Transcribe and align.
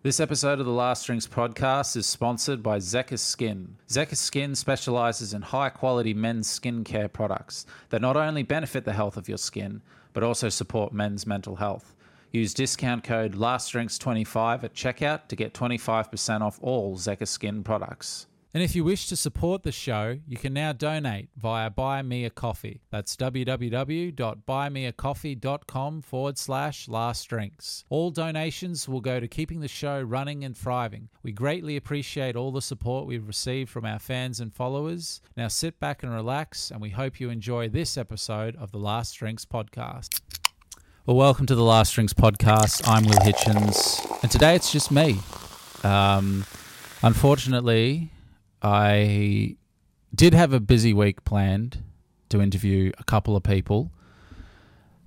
This 0.00 0.20
episode 0.20 0.60
of 0.60 0.64
the 0.64 0.70
Last 0.70 1.06
Drinks 1.06 1.26
podcast 1.26 1.96
is 1.96 2.06
sponsored 2.06 2.62
by 2.62 2.78
Zekr 2.78 3.18
Skin. 3.18 3.74
Zekr 3.88 4.14
Skin 4.14 4.54
specializes 4.54 5.34
in 5.34 5.42
high 5.42 5.70
quality 5.70 6.14
men's 6.14 6.46
skincare 6.46 7.12
products 7.12 7.66
that 7.88 8.00
not 8.00 8.16
only 8.16 8.44
benefit 8.44 8.84
the 8.84 8.92
health 8.92 9.16
of 9.16 9.28
your 9.28 9.38
skin, 9.38 9.82
but 10.12 10.22
also 10.22 10.48
support 10.50 10.92
men's 10.92 11.26
mental 11.26 11.56
health. 11.56 11.96
Use 12.30 12.54
discount 12.54 13.02
code 13.02 13.34
LASTDRINKS25 13.34 14.62
at 14.62 14.72
checkout 14.72 15.26
to 15.26 15.34
get 15.34 15.52
25% 15.52 16.42
off 16.42 16.60
all 16.62 16.96
Zekr 16.96 17.26
Skin 17.26 17.64
products. 17.64 18.28
And 18.54 18.62
if 18.62 18.74
you 18.74 18.82
wish 18.82 19.08
to 19.08 19.16
support 19.16 19.62
the 19.62 19.72
show, 19.72 20.20
you 20.26 20.38
can 20.38 20.54
now 20.54 20.72
donate 20.72 21.28
via 21.36 21.68
Buy 21.68 22.00
Me 22.00 22.24
a 22.24 22.30
Coffee. 22.30 22.80
That's 22.90 23.14
www.buymeacoffee.com 23.14 26.02
forward 26.02 26.38
slash 26.38 26.88
last 26.88 27.28
drinks. 27.28 27.84
All 27.90 28.10
donations 28.10 28.88
will 28.88 29.02
go 29.02 29.20
to 29.20 29.28
keeping 29.28 29.60
the 29.60 29.68
show 29.68 30.00
running 30.00 30.44
and 30.44 30.56
thriving. 30.56 31.10
We 31.22 31.32
greatly 31.32 31.76
appreciate 31.76 32.36
all 32.36 32.50
the 32.50 32.62
support 32.62 33.06
we've 33.06 33.26
received 33.26 33.68
from 33.68 33.84
our 33.84 33.98
fans 33.98 34.40
and 34.40 34.54
followers. 34.54 35.20
Now 35.36 35.48
sit 35.48 35.78
back 35.78 36.02
and 36.02 36.10
relax, 36.10 36.70
and 36.70 36.80
we 36.80 36.88
hope 36.90 37.20
you 37.20 37.28
enjoy 37.28 37.68
this 37.68 37.98
episode 37.98 38.56
of 38.56 38.72
the 38.72 38.78
Last 38.78 39.12
Drinks 39.12 39.44
podcast. 39.44 40.22
Well, 41.04 41.18
welcome 41.18 41.44
to 41.46 41.54
the 41.54 41.62
Last 41.62 41.92
Drinks 41.92 42.14
podcast. 42.14 42.88
I'm 42.88 43.04
Will 43.04 43.18
Hitchens, 43.18 44.22
and 44.22 44.32
today 44.32 44.54
it's 44.54 44.72
just 44.72 44.90
me. 44.90 45.18
Um, 45.84 46.46
unfortunately, 47.02 48.10
I 48.62 49.56
did 50.14 50.34
have 50.34 50.52
a 50.52 50.60
busy 50.60 50.92
week 50.92 51.24
planned 51.24 51.82
to 52.30 52.40
interview 52.40 52.92
a 52.98 53.04
couple 53.04 53.36
of 53.36 53.42
people, 53.42 53.90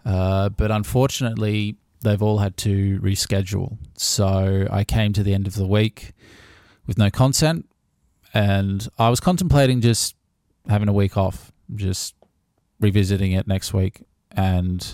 uh, 0.05 0.49
but 0.49 0.71
unfortunately, 0.71 1.77
they've 2.01 2.21
all 2.21 2.39
had 2.39 2.57
to 2.57 2.99
reschedule. 2.99 3.77
So 3.97 4.67
I 4.71 4.83
came 4.83 5.13
to 5.13 5.23
the 5.23 5.33
end 5.33 5.47
of 5.47 5.55
the 5.55 5.67
week 5.67 6.13
with 6.87 6.97
no 6.97 7.09
content, 7.09 7.67
and 8.33 8.87
I 8.97 9.09
was 9.09 9.19
contemplating 9.19 9.81
just 9.81 10.15
having 10.67 10.87
a 10.87 10.93
week 10.93 11.17
off, 11.17 11.51
just 11.75 12.15
revisiting 12.79 13.33
it 13.33 13.47
next 13.47 13.73
week. 13.73 14.03
And 14.31 14.85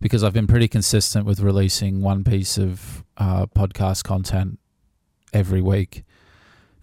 because 0.00 0.24
I've 0.24 0.32
been 0.32 0.46
pretty 0.46 0.68
consistent 0.68 1.26
with 1.26 1.40
releasing 1.40 2.02
one 2.02 2.24
piece 2.24 2.58
of 2.58 3.04
uh, 3.16 3.46
podcast 3.46 4.04
content 4.04 4.58
every 5.32 5.60
week 5.60 6.04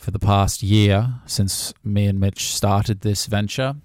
for 0.04 0.12
the 0.12 0.20
past 0.20 0.62
year 0.62 1.14
since 1.26 1.73
me 1.82 2.08
and 2.08 2.20
Mitch 2.20 2.54
started 2.54 3.02
this 3.02 3.26
venture. 3.26 3.76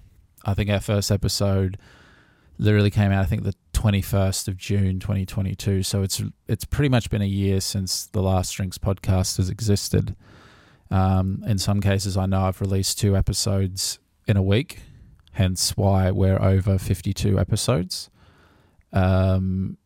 I 0.43 0.53
think 0.53 0.69
our 0.69 0.81
first 0.81 1.11
episode 1.11 1.77
literally 2.57 2.91
came 2.91 3.13
out 3.13 3.23
I 3.23 3.25
think 3.25 3.43
the 3.43 3.55
21st 3.71 4.49
of 4.49 4.57
June 4.57 4.99
2022 4.99 5.81
so 5.81 6.03
it's 6.03 6.21
it's 6.45 6.65
pretty 6.65 6.89
much 6.89 7.09
been 7.09 7.21
a 7.21 7.25
year 7.25 7.61
since 7.61 8.05
the 8.07 8.21
last 8.21 8.51
drinks 8.51 8.77
podcast 8.77 9.37
has 9.37 9.49
existed. 9.49 10.13
Um, 10.91 11.41
in 11.47 11.57
some 11.57 11.79
cases 11.79 12.17
I 12.17 12.25
know 12.25 12.41
I've 12.41 12.59
released 12.59 12.99
two 12.99 13.15
episodes 13.15 13.99
in 14.27 14.35
a 14.35 14.43
week 14.43 14.81
hence 15.31 15.77
why 15.77 16.11
we're 16.11 16.41
over 16.41 16.77
52 16.77 17.39
episodes. 17.39 18.09
Um, 18.91 19.77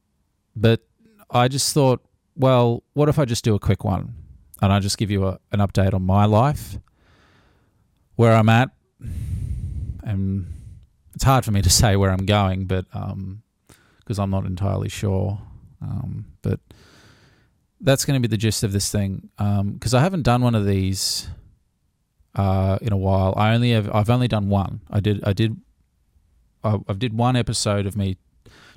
but 0.56 0.82
I 1.30 1.48
just 1.48 1.76
thought 1.76 2.04
well 2.36 2.82
what 2.94 3.08
if 3.08 3.20
I 3.20 3.26
just 3.26 3.44
do 3.44 3.54
a 3.54 3.60
quick 3.60 3.84
one 3.84 4.16
and 4.64 4.72
I 4.72 4.80
just 4.80 4.98
give 4.98 5.12
you 5.12 5.28
a, 5.28 5.40
an 5.52 5.60
update 5.60 5.94
on 5.94 6.04
my 6.04 6.24
life, 6.24 6.78
where 8.16 8.34
I'm 8.34 8.48
at, 8.48 8.70
and 10.02 10.48
it's 11.14 11.26
hard 11.26 11.44
for 11.44 11.52
me 11.52 11.62
to 11.62 11.70
say 11.82 11.98
where 11.98 12.12
I'm 12.12 12.26
going, 12.26 12.66
but 12.66 12.86
because 12.90 14.20
um, 14.20 14.24
I'm 14.24 14.30
not 14.30 14.46
entirely 14.46 14.88
sure, 14.88 15.42
um, 15.82 16.26
but 16.42 16.62
that's 17.82 18.06
going 18.06 18.22
to 18.22 18.26
be 18.26 18.32
the 18.32 18.38
gist 18.38 18.64
of 18.64 18.72
this 18.72 18.90
thing. 18.90 19.30
Because 19.38 19.94
um, 19.94 20.00
I 20.00 20.02
haven't 20.02 20.24
done 20.24 20.42
one 20.42 20.56
of 20.56 20.66
these 20.66 21.28
uh, 22.36 22.78
in 22.82 22.94
a 22.94 22.98
while. 22.98 23.34
I 23.36 23.54
only 23.54 23.72
have 23.72 23.94
I've 23.94 24.10
only 24.10 24.30
done 24.30 24.48
one. 24.48 24.80
I 24.90 25.02
did 25.02 25.22
I 25.26 25.34
did 25.34 25.60
I, 26.64 26.80
I 26.88 26.94
did 26.94 27.14
one 27.14 27.36
episode 27.36 27.86
of 27.86 27.98
me 27.98 28.18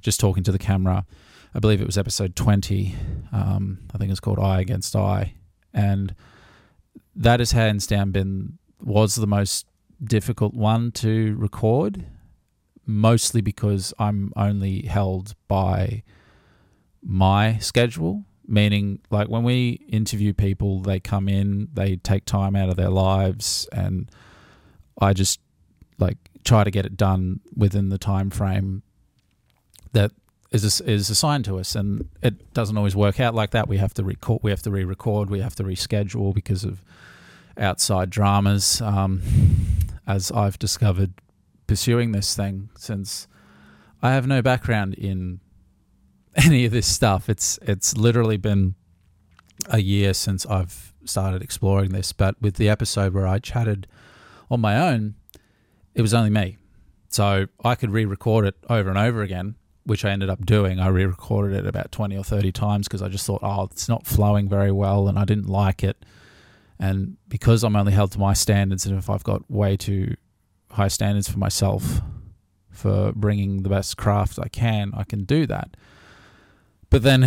just 0.01 0.19
talking 0.19 0.43
to 0.43 0.51
the 0.51 0.59
camera. 0.59 1.07
I 1.55 1.61
believe 1.61 1.81
it 1.81 1.87
was 1.87 1.97
episode 1.97 2.35
20. 2.35 2.97
Um, 3.33 3.79
I 3.95 3.99
think 3.99 4.11
it's 4.11 4.21
called 4.21 4.41
Eye 4.41 4.61
Against 4.61 4.97
Eye 4.97 5.35
and 5.77 6.15
that 7.15 7.39
has 7.39 7.53
hands 7.53 7.87
down 7.87 8.11
been 8.11 8.59
was 8.83 9.15
the 9.15 9.27
most 9.27 9.67
difficult 10.03 10.55
one 10.55 10.91
to 10.91 11.37
record 11.37 12.07
mostly 12.87 13.41
because 13.41 13.93
I'm 13.99 14.33
only 14.37 14.83
held 14.83 15.35
by 15.49 16.03
my 17.03 17.59
schedule 17.59 18.25
meaning 18.49 19.01
like 19.11 19.29
when 19.29 19.43
we 19.43 19.71
interview 19.89 20.33
people 20.33 20.81
they 20.81 21.01
come 21.01 21.29
in 21.29 21.69
they 21.73 21.97
take 21.97 22.25
time 22.25 22.57
out 22.57 22.69
of 22.69 22.77
their 22.77 22.91
lives 22.91 23.69
and 23.73 24.11
I 25.01 25.13
just 25.13 25.41
like 25.99 26.17
try 26.45 26.65
to 26.65 26.71
get 26.71 26.87
it 26.87 26.97
done 26.97 27.41
within 27.57 27.89
the 27.89 27.99
time 27.99 28.31
frame 28.31 28.83
that 29.93 30.13
is 30.53 30.81
is 30.81 31.11
assigned 31.11 31.45
to 31.47 31.59
us, 31.59 31.75
and 31.75 32.09
it 32.23 32.53
doesn't 32.55 32.77
always 32.77 32.95
work 32.97 33.21
out 33.21 33.35
like 33.35 33.51
that. 33.51 33.69
We 33.69 33.79
have 33.79 33.95
to 33.95 34.05
record, 34.05 34.41
we 34.43 34.51
have 34.51 34.63
to 34.63 34.71
re-record, 34.71 35.31
we 35.31 35.41
have 35.41 35.57
to 35.57 35.65
reschedule 35.65 36.35
because 36.35 36.65
of 36.65 36.83
outside 37.59 38.11
dramas. 38.11 38.81
Um, 38.81 39.23
as 40.07 40.31
I've 40.31 40.59
discovered 40.59 41.15
pursuing 41.67 42.13
this 42.13 42.37
thing, 42.37 42.71
since 42.79 43.27
I 44.03 44.13
have 44.13 44.27
no 44.27 44.41
background 44.41 44.95
in 44.95 45.41
any 46.37 46.65
of 46.65 46.73
this 46.73 46.87
stuff, 46.87 47.29
it's 47.29 47.59
it's 47.63 47.97
literally 47.97 48.37
been 48.37 48.77
a 49.69 49.81
year 49.81 50.15
since 50.15 50.47
I've 50.47 50.93
started 51.05 51.43
exploring 51.43 51.91
this. 51.91 52.13
But 52.13 52.41
with 52.41 52.55
the 52.55 52.69
episode 52.69 53.15
where 53.15 53.27
I 53.27 53.39
chatted 53.39 53.89
on 54.49 54.61
my 54.61 54.79
own, 54.79 55.15
it 55.95 56.03
was 56.03 56.15
only 56.15 56.31
me. 56.31 56.59
So 57.09 57.47
I 57.65 57.75
could 57.75 57.91
re 57.91 58.05
record 58.05 58.47
it 58.47 58.55
over 58.69 58.89
and 58.89 58.99
over 58.99 59.23
again 59.23 59.57
which 59.87 60.05
I 60.05 60.11
ended 60.11 60.29
up 60.29 60.45
doing. 60.45 60.81
I 60.81 60.89
re-recorded 60.89 61.57
it 61.57 61.67
about 61.67 61.93
twenty 61.93 62.17
or 62.17 62.25
thirty 62.25 62.53
times 62.53 62.87
because 62.87 63.03
I 63.03 63.09
just 63.09 63.25
thought, 63.25 63.41
oh, 63.43 63.69
it's 63.71 63.89
not 63.89 64.07
flowing 64.07 64.49
very 64.49 64.73
well, 64.73 65.09
and 65.09 65.19
I 65.19 65.25
didn't 65.25 65.49
like 65.49 65.83
it. 65.83 66.05
And 66.79 67.17
because 67.29 67.65
I'm 67.65 67.77
only 67.77 67.93
held 67.93 68.13
to 68.13 68.19
my 68.19 68.35
standards, 68.35 68.85
and 68.85 68.99
if 68.99 69.09
I've 69.09 69.25
got 69.25 69.51
way 69.51 69.77
too 69.77 70.17
high 70.73 70.89
standards 70.89 71.31
for 71.31 71.39
myself 71.39 72.03
for 72.71 73.13
bringing 73.13 73.63
the 73.63 73.71
best 73.71 73.97
craft 73.97 74.39
I 74.39 74.49
can, 74.49 74.93
I 74.95 75.05
can 75.05 75.25
do 75.25 75.47
that. 75.47 75.77
But 76.91 77.03
then 77.03 77.25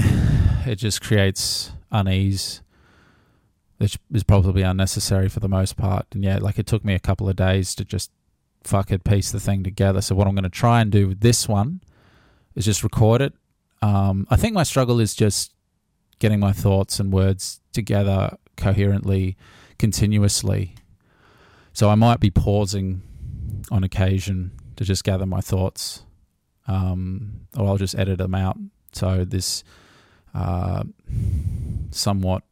it 0.66 0.76
just 0.76 1.02
creates 1.02 1.72
unease, 1.92 2.62
which 3.78 3.98
is 4.14 4.24
probably 4.24 4.62
unnecessary 4.62 5.30
for 5.30 5.40
the 5.40 5.50
most 5.50 5.78
part. 5.78 6.06
And 6.12 6.24
yeah, 6.24 6.38
like 6.38 6.60
it 6.60 6.68
took 6.68 6.86
me 6.86 6.94
a 6.94 7.00
couple 7.00 7.28
of 7.28 7.36
days 7.36 7.74
to 7.76 7.86
just 7.86 8.12
fuck 8.64 8.92
it, 8.92 9.04
piece 9.04 9.32
the 9.32 9.40
thing 9.40 9.64
together. 9.64 10.02
So 10.02 10.14
what 10.14 10.28
I'm 10.28 10.36
going 10.36 10.44
to 10.44 10.50
try 10.50 10.82
and 10.82 10.92
do 10.92 11.08
with 11.08 11.22
this 11.22 11.48
one 11.48 11.82
is 12.56 12.66
just 12.66 12.84
record 12.84 13.22
it. 13.22 13.34
Um, 13.82 14.28
I 14.30 14.36
think 14.36 14.54
my 14.54 14.64
struggle 14.64 15.00
is 15.00 15.16
just 15.16 15.54
getting 16.20 16.40
my 16.40 16.52
thoughts 16.52 17.00
and 17.00 17.14
words 17.14 17.62
together 17.72 18.38
coherently, 18.58 19.38
continuously. 19.78 20.76
So 21.74 21.90
I 21.90 21.96
might 21.96 22.20
be 22.20 22.30
pausing 22.30 23.02
on 23.72 23.84
occasion 23.84 24.52
to 24.76 24.84
just 24.84 25.04
gather 25.04 25.26
my 25.26 25.42
thoughts, 25.42 26.04
um, 26.68 27.42
or 27.58 27.68
I'll 27.68 27.78
just 27.78 27.98
edit 27.98 28.18
them 28.18 28.36
out. 28.36 28.58
So 28.92 29.24
this 29.24 29.64
uh, 30.34 30.84
somewhat 31.92 32.44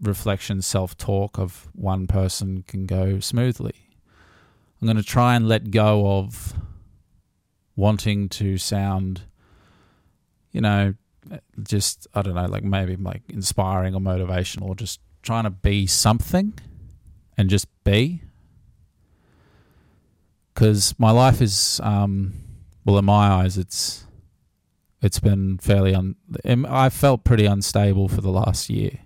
reflection, 0.00 0.62
self 0.62 0.96
talk 0.96 1.38
of 1.38 1.68
one 1.74 2.06
person 2.06 2.64
can 2.66 2.86
go 2.86 3.20
smoothly. 3.20 3.74
I'm 4.80 4.86
going 4.86 4.96
to 4.96 5.02
try 5.02 5.36
and 5.36 5.46
let 5.46 5.70
go 5.70 6.18
of 6.18 6.54
wanting 7.76 8.28
to 8.30 8.58
sound 8.58 9.22
you 10.52 10.60
know, 10.60 10.94
just 11.62 12.06
I 12.14 12.22
don't 12.22 12.34
know, 12.34 12.46
like 12.46 12.64
maybe 12.64 12.96
like 12.96 13.22
inspiring 13.28 13.94
or 13.94 14.00
motivational, 14.00 14.68
or 14.68 14.74
just 14.74 15.00
trying 15.22 15.44
to 15.44 15.50
be 15.50 15.86
something 15.86 16.54
and 17.36 17.48
just 17.48 17.66
be. 17.84 18.22
Because 20.52 20.94
my 20.98 21.10
life 21.10 21.40
is, 21.40 21.80
um, 21.82 22.34
well, 22.84 22.98
in 22.98 23.04
my 23.04 23.28
eyes, 23.28 23.56
it's 23.56 24.06
it's 25.00 25.18
been 25.18 25.58
fairly 25.58 25.94
un. 25.94 26.16
I 26.44 26.90
felt 26.90 27.24
pretty 27.24 27.46
unstable 27.46 28.08
for 28.08 28.20
the 28.20 28.30
last 28.30 28.68
year, 28.68 28.98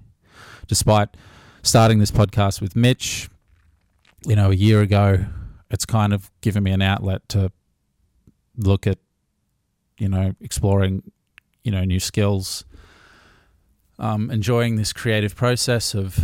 despite 0.66 1.10
starting 1.62 1.98
this 1.98 2.10
podcast 2.10 2.60
with 2.60 2.74
Mitch. 2.74 3.28
You 4.26 4.34
know, 4.34 4.50
a 4.50 4.54
year 4.54 4.80
ago, 4.80 5.26
it's 5.70 5.86
kind 5.86 6.12
of 6.12 6.30
given 6.40 6.64
me 6.64 6.72
an 6.72 6.82
outlet 6.82 7.28
to 7.28 7.52
look 8.56 8.86
at, 8.86 8.98
you 9.98 10.08
know, 10.08 10.34
exploring 10.40 11.02
you 11.66 11.72
know 11.72 11.84
new 11.84 12.00
skills. 12.00 12.64
Um, 13.98 14.30
enjoying 14.30 14.76
this 14.76 14.92
creative 14.92 15.34
process 15.34 15.94
of 15.94 16.18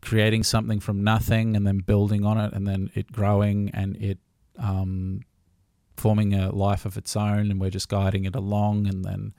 creating 0.00 0.44
something 0.44 0.78
from 0.78 1.02
nothing 1.02 1.56
and 1.56 1.66
then 1.66 1.78
building 1.78 2.24
on 2.24 2.38
it 2.38 2.52
and 2.52 2.66
then 2.66 2.90
it 2.94 3.10
growing 3.10 3.70
and 3.74 3.96
it 3.96 4.18
um, 4.58 5.22
forming 5.96 6.34
a 6.34 6.52
life 6.52 6.86
of 6.86 6.96
its 6.96 7.16
own 7.16 7.50
and 7.50 7.60
we're 7.60 7.70
just 7.70 7.88
guiding 7.88 8.24
it 8.24 8.36
along 8.36 8.86
and 8.86 9.04
then 9.04 9.34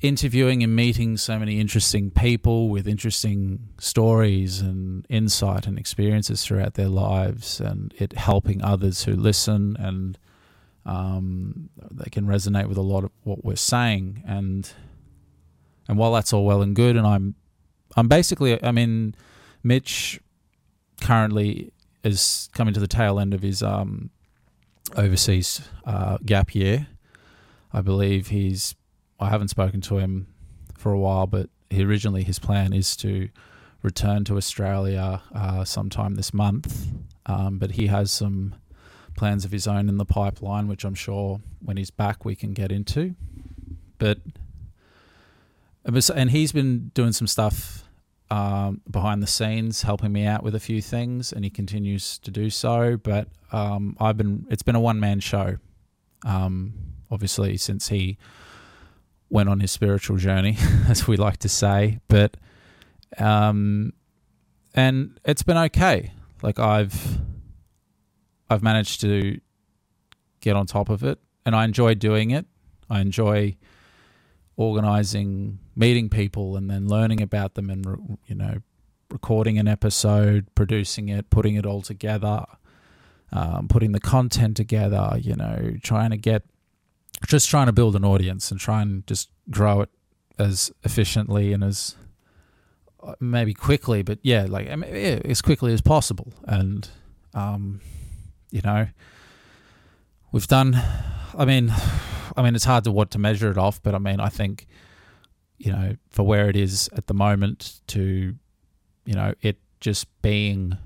interviewing 0.00 0.62
and 0.62 0.74
meeting 0.74 1.16
so 1.16 1.38
many 1.38 1.60
interesting 1.60 2.10
people 2.10 2.68
with 2.70 2.88
interesting 2.88 3.68
stories 3.78 4.60
and 4.60 5.06
insight 5.08 5.66
and 5.66 5.78
experiences 5.78 6.44
throughout 6.44 6.74
their 6.74 6.88
lives, 6.88 7.60
and 7.60 7.92
it 7.98 8.14
helping 8.14 8.62
others 8.62 9.04
who 9.04 9.14
listen 9.14 9.76
and 9.78 10.18
um, 10.86 11.70
they 11.90 12.10
can 12.10 12.26
resonate 12.26 12.66
with 12.66 12.78
a 12.78 12.82
lot 12.82 13.04
of 13.04 13.10
what 13.22 13.44
we're 13.44 13.56
saying. 13.56 14.22
And 14.26 14.70
and 15.88 15.98
while 15.98 16.12
that's 16.12 16.32
all 16.32 16.44
well 16.44 16.62
and 16.62 16.74
good, 16.74 16.96
and 16.96 17.06
I'm 17.06 17.34
I'm 17.96 18.08
basically 18.08 18.62
I 18.62 18.72
mean 18.72 19.14
Mitch 19.62 20.20
currently 21.00 21.72
is 22.04 22.48
coming 22.54 22.74
to 22.74 22.80
the 22.80 22.88
tail 22.88 23.18
end 23.18 23.34
of 23.34 23.42
his 23.42 23.62
um, 23.62 24.10
overseas 24.96 25.62
uh, 25.84 26.18
gap 26.24 26.54
year. 26.54 26.88
I 27.72 27.80
believe 27.82 28.28
he's 28.28 28.74
I 29.18 29.28
haven't 29.28 29.48
spoken 29.48 29.80
to 29.82 29.98
him 29.98 30.28
for 30.76 30.92
a 30.92 30.98
while, 30.98 31.26
but 31.26 31.50
he 31.68 31.84
originally 31.84 32.24
his 32.24 32.38
plan 32.38 32.72
is 32.72 32.96
to 32.96 33.28
return 33.82 34.24
to 34.24 34.36
Australia 34.36 35.22
uh, 35.34 35.64
sometime 35.64 36.14
this 36.14 36.34
month. 36.34 36.88
Um, 37.26 37.58
but 37.58 37.72
he 37.72 37.86
has 37.86 38.10
some 38.10 38.54
plans 39.16 39.44
of 39.44 39.52
his 39.52 39.66
own 39.66 39.88
in 39.88 39.98
the 39.98 40.04
pipeline, 40.04 40.68
which 40.68 40.84
I'm 40.84 40.94
sure 40.94 41.40
when 41.64 41.76
he's 41.76 41.90
back 41.90 42.24
we 42.24 42.34
can 42.34 42.52
get 42.52 42.72
into. 42.72 43.14
But 43.98 44.18
and 46.14 46.30
he's 46.30 46.52
been 46.52 46.90
doing 46.94 47.12
some 47.12 47.26
stuff 47.26 47.84
um, 48.30 48.80
behind 48.90 49.22
the 49.22 49.26
scenes, 49.26 49.82
helping 49.82 50.12
me 50.12 50.24
out 50.24 50.42
with 50.42 50.54
a 50.54 50.60
few 50.60 50.80
things, 50.80 51.32
and 51.32 51.44
he 51.44 51.50
continues 51.50 52.18
to 52.18 52.30
do 52.30 52.50
so. 52.50 52.96
But 52.96 53.28
um, 53.52 53.96
I've 54.00 54.16
been 54.16 54.46
it's 54.50 54.62
been 54.62 54.76
a 54.76 54.80
one 54.80 55.00
man 55.00 55.20
show, 55.20 55.56
um, 56.24 56.74
obviously 57.10 57.56
since 57.56 57.88
he 57.88 58.18
went 59.28 59.48
on 59.48 59.60
his 59.60 59.70
spiritual 59.70 60.16
journey, 60.16 60.56
as 60.88 61.06
we 61.06 61.16
like 61.16 61.38
to 61.38 61.48
say. 61.48 62.00
But 62.08 62.36
um, 63.18 63.92
and 64.74 65.18
it's 65.24 65.42
been 65.42 65.56
okay. 65.56 66.12
Like 66.42 66.58
I've 66.58 67.18
I've 68.50 68.62
managed 68.62 69.00
to 69.02 69.40
get 70.40 70.56
on 70.56 70.66
top 70.66 70.88
of 70.88 71.04
it, 71.04 71.18
and 71.46 71.54
I 71.54 71.64
enjoy 71.64 71.94
doing 71.94 72.32
it. 72.32 72.46
I 72.90 73.00
enjoy 73.00 73.56
organizing, 74.56 75.60
meeting 75.76 76.10
people, 76.10 76.56
and 76.56 76.68
then 76.68 76.88
learning 76.88 77.22
about 77.22 77.54
them, 77.54 77.70
and 77.70 78.18
you 78.26 78.34
know, 78.34 78.56
recording 79.10 79.58
an 79.58 79.68
episode, 79.68 80.46
producing 80.54 81.08
it, 81.08 81.30
putting 81.30 81.54
it 81.54 81.64
all 81.64 81.80
together, 81.80 82.44
um, 83.32 83.68
putting 83.68 83.92
the 83.92 84.00
content 84.00 84.56
together. 84.56 85.16
You 85.20 85.36
know, 85.36 85.76
trying 85.82 86.10
to 86.10 86.16
get 86.16 86.42
just 87.26 87.48
trying 87.48 87.66
to 87.66 87.72
build 87.72 87.94
an 87.96 88.04
audience 88.04 88.50
and 88.50 88.58
try 88.58 88.82
and 88.82 89.06
just 89.06 89.30
grow 89.50 89.82
it 89.82 89.90
as 90.38 90.72
efficiently 90.84 91.52
and 91.52 91.62
as 91.62 91.94
uh, 93.02 93.14
maybe 93.20 93.54
quickly, 93.54 94.02
but 94.02 94.18
yeah, 94.22 94.46
like 94.48 94.66
as 94.66 95.40
quickly 95.40 95.72
as 95.72 95.80
possible. 95.80 96.32
And 96.44 96.88
um, 97.34 97.80
you 98.50 98.60
know, 98.62 98.88
we've 100.32 100.46
done. 100.46 100.80
I 101.36 101.44
mean, 101.44 101.72
I 102.36 102.42
mean, 102.42 102.54
it's 102.54 102.64
hard 102.64 102.84
to 102.84 102.92
what 102.92 103.10
to 103.12 103.18
measure 103.18 103.50
it 103.50 103.58
off, 103.58 103.82
but 103.82 103.94
I 103.94 103.98
mean, 103.98 104.20
I 104.20 104.28
think 104.28 104.66
you 105.58 105.70
know, 105.70 105.94
for 106.08 106.22
where 106.22 106.48
it 106.48 106.56
is 106.56 106.88
at 106.96 107.06
the 107.06 107.14
moment, 107.14 107.80
to 107.88 108.34
you 109.04 109.14
know, 109.14 109.34
it 109.42 109.58
just 109.80 110.06
being 110.22 110.76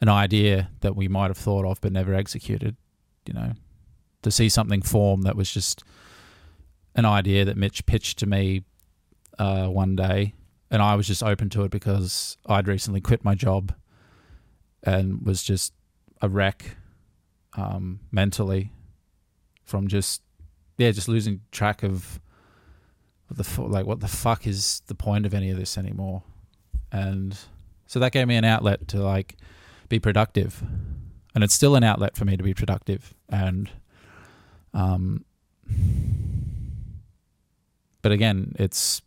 an 0.00 0.08
idea 0.08 0.70
that 0.80 0.96
we 0.96 1.08
might 1.08 1.28
have 1.28 1.38
thought 1.38 1.64
of 1.64 1.80
but 1.80 1.92
never 1.92 2.14
executed. 2.14 2.76
You 3.26 3.34
know, 3.34 3.52
to 4.22 4.30
see 4.30 4.48
something 4.48 4.82
form 4.82 5.22
that 5.22 5.36
was 5.36 5.50
just 5.50 5.82
an 6.94 7.04
idea 7.04 7.44
that 7.44 7.56
Mitch 7.56 7.86
pitched 7.86 8.18
to 8.18 8.26
me 8.26 8.64
uh, 9.38 9.66
one 9.66 9.96
day, 9.96 10.34
and 10.70 10.82
I 10.82 10.94
was 10.94 11.06
just 11.06 11.22
open 11.22 11.48
to 11.50 11.64
it 11.64 11.70
because 11.70 12.36
I'd 12.46 12.68
recently 12.68 13.00
quit 13.00 13.24
my 13.24 13.34
job 13.34 13.74
and 14.82 15.22
was 15.22 15.42
just 15.42 15.72
a 16.20 16.28
wreck 16.28 16.76
um, 17.54 18.00
mentally 18.10 18.70
from 19.64 19.88
just 19.88 20.22
yeah, 20.78 20.90
just 20.90 21.08
losing 21.08 21.40
track 21.50 21.82
of 21.82 22.20
the 23.30 23.62
like 23.62 23.86
what 23.86 24.00
the 24.00 24.08
fuck 24.08 24.46
is 24.46 24.82
the 24.86 24.94
point 24.94 25.26
of 25.26 25.34
any 25.34 25.50
of 25.50 25.56
this 25.56 25.78
anymore, 25.78 26.22
and 26.90 27.38
so 27.86 27.98
that 27.98 28.12
gave 28.12 28.26
me 28.26 28.36
an 28.36 28.44
outlet 28.44 28.88
to 28.88 29.02
like 29.02 29.36
be 29.88 29.98
productive, 29.98 30.62
and 31.34 31.44
it's 31.44 31.54
still 31.54 31.76
an 31.76 31.84
outlet 31.84 32.16
for 32.16 32.24
me 32.24 32.36
to 32.36 32.42
be 32.42 32.54
productive 32.54 33.14
and 33.28 33.70
um, 34.74 35.24
but 38.02 38.12
again, 38.12 38.54
it's 38.58 39.02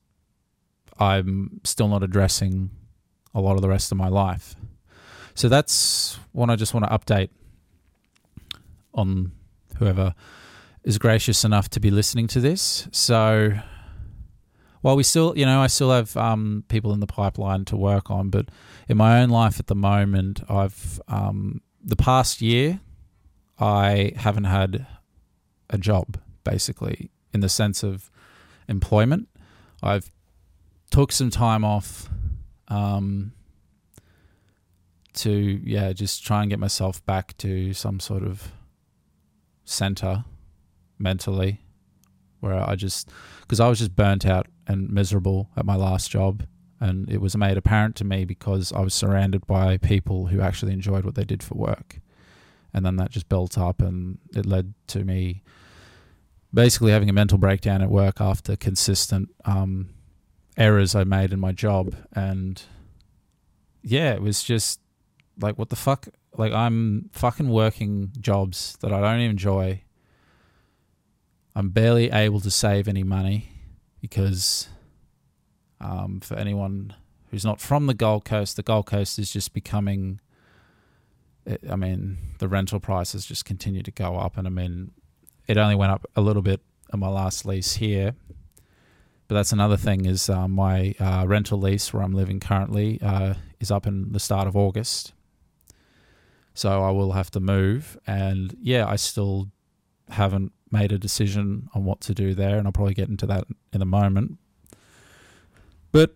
I'm 0.99 1.61
still 1.63 1.87
not 1.87 2.03
addressing 2.03 2.71
a 3.33 3.41
lot 3.41 3.55
of 3.55 3.61
the 3.61 3.69
rest 3.69 3.91
of 3.91 3.97
my 3.97 4.07
life. 4.07 4.55
So 5.33 5.49
that's 5.49 6.17
what 6.31 6.49
I 6.49 6.55
just 6.55 6.73
want 6.73 6.85
to 6.85 6.91
update 6.97 7.29
on 8.95 9.31
whoever 9.77 10.15
is 10.83 10.97
gracious 10.97 11.43
enough 11.43 11.69
to 11.69 11.79
be 11.79 11.91
listening 11.91 12.27
to 12.27 12.39
this. 12.39 12.87
So 12.91 13.53
while 14.81 14.95
we 14.95 15.03
still, 15.03 15.33
you 15.35 15.45
know, 15.45 15.61
I 15.61 15.67
still 15.67 15.91
have 15.91 16.15
um, 16.15 16.63
people 16.67 16.93
in 16.93 16.99
the 16.99 17.07
pipeline 17.07 17.65
to 17.65 17.75
work 17.75 18.11
on, 18.11 18.29
but 18.29 18.49
in 18.87 18.97
my 18.97 19.21
own 19.21 19.29
life 19.29 19.59
at 19.59 19.67
the 19.67 19.75
moment, 19.75 20.41
I've 20.47 21.01
um, 21.07 21.61
the 21.83 21.95
past 21.95 22.41
year 22.41 22.79
I 23.57 24.13
haven't 24.15 24.43
had 24.43 24.85
a 25.69 25.77
job, 25.77 26.19
basically, 26.43 27.09
in 27.33 27.39
the 27.39 27.49
sense 27.49 27.83
of 27.83 28.11
employment. 28.67 29.27
I've 29.81 30.11
took 30.91 31.11
some 31.11 31.29
time 31.29 31.63
off 31.63 32.09
um, 32.67 33.33
to, 35.13 35.31
yeah, 35.31 35.93
just 35.93 36.23
try 36.23 36.41
and 36.41 36.49
get 36.49 36.59
myself 36.59 37.03
back 37.05 37.35
to 37.37 37.73
some 37.73 37.99
sort 37.99 38.23
of 38.23 38.51
center 39.65 40.23
mentally 40.97 41.61
where 42.39 42.53
I 42.53 42.75
just, 42.75 43.09
because 43.41 43.59
I 43.59 43.67
was 43.67 43.79
just 43.79 43.95
burnt 43.95 44.25
out 44.25 44.47
and 44.67 44.89
miserable 44.89 45.49
at 45.57 45.65
my 45.65 45.75
last 45.75 46.09
job. 46.11 46.45
And 46.79 47.09
it 47.09 47.19
was 47.19 47.35
made 47.35 47.57
apparent 47.57 47.95
to 47.97 48.03
me 48.03 48.25
because 48.25 48.71
I 48.71 48.81
was 48.81 48.93
surrounded 48.93 49.47
by 49.47 49.77
people 49.77 50.27
who 50.27 50.41
actually 50.41 50.73
enjoyed 50.73 51.05
what 51.05 51.15
they 51.15 51.23
did 51.23 51.41
for 51.41 51.55
work 51.55 51.99
and 52.75 52.85
then 52.85 52.97
that 52.97 53.09
just 53.09 53.29
built 53.29 53.57
up 53.57 53.81
and 53.81 54.17
it 54.35 54.45
led 54.45 54.73
to 54.87 55.05
me 55.05 55.41
basically 56.53 56.91
having 56.91 57.09
a 57.09 57.13
mental 57.13 57.37
breakdown 57.37 57.81
at 57.81 57.89
work 57.89 58.19
after 58.19 58.57
consistent 58.57 59.29
um, 59.45 59.89
errors 60.57 60.93
I 60.93 61.05
made 61.05 61.31
in 61.31 61.39
my 61.39 61.53
job 61.53 61.95
and 62.11 62.61
yeah 63.81 64.11
it 64.11 64.21
was 64.21 64.43
just 64.43 64.81
like 65.39 65.57
what 65.57 65.69
the 65.69 65.77
fuck 65.77 66.09
like 66.37 66.53
I'm 66.53 67.09
fucking 67.13 67.49
working 67.49 68.11
jobs 68.19 68.77
that 68.81 68.91
I 68.91 69.01
don't 69.01 69.21
enjoy 69.21 69.81
I'm 71.55 71.69
barely 71.69 72.11
able 72.11 72.41
to 72.41 72.51
save 72.51 72.87
any 72.87 73.03
money 73.03 73.49
because 74.01 74.67
um, 75.79 76.19
for 76.19 76.35
anyone 76.35 76.93
who's 77.31 77.45
not 77.45 77.61
from 77.61 77.87
the 77.87 77.93
Gold 77.93 78.25
Coast 78.25 78.57
the 78.57 78.63
Gold 78.63 78.87
Coast 78.87 79.17
is 79.19 79.31
just 79.31 79.53
becoming 79.53 80.19
it, 81.45 81.63
I 81.69 81.75
mean, 81.75 82.17
the 82.39 82.47
rental 82.47 82.79
prices 82.79 83.25
just 83.25 83.45
continue 83.45 83.83
to 83.83 83.91
go 83.91 84.15
up, 84.17 84.37
and 84.37 84.47
I 84.47 84.49
mean, 84.49 84.91
it 85.47 85.57
only 85.57 85.75
went 85.75 85.91
up 85.91 86.05
a 86.15 86.21
little 86.21 86.41
bit 86.41 86.61
on 86.91 86.99
my 86.99 87.07
last 87.07 87.45
lease 87.45 87.75
here. 87.75 88.15
But 89.27 89.35
that's 89.35 89.51
another 89.51 89.77
thing 89.77 90.05
is 90.05 90.29
uh, 90.29 90.47
my 90.47 90.93
uh, 90.99 91.25
rental 91.27 91.59
lease 91.59 91.91
where 91.93 92.03
I'm 92.03 92.13
living 92.13 92.39
currently 92.39 92.99
uh, 93.01 93.35
is 93.59 93.71
up 93.71 93.87
in 93.87 94.11
the 94.11 94.19
start 94.19 94.47
of 94.47 94.55
August. 94.55 95.13
So 96.55 96.83
I 96.83 96.89
will 96.89 97.11
have 97.11 97.29
to 97.31 97.39
move, 97.39 97.99
and 98.07 98.55
yeah, 98.61 98.87
I 98.87 98.95
still 98.95 99.49
haven't 100.09 100.53
made 100.71 100.93
a 100.93 100.97
decision 100.97 101.69
on 101.73 101.83
what 101.83 101.99
to 102.01 102.13
do 102.13 102.33
there, 102.33 102.57
and 102.57 102.65
I'll 102.65 102.71
probably 102.71 102.93
get 102.93 103.09
into 103.09 103.25
that 103.27 103.45
in 103.73 103.81
a 103.81 103.85
moment. 103.85 104.37
But, 105.91 106.15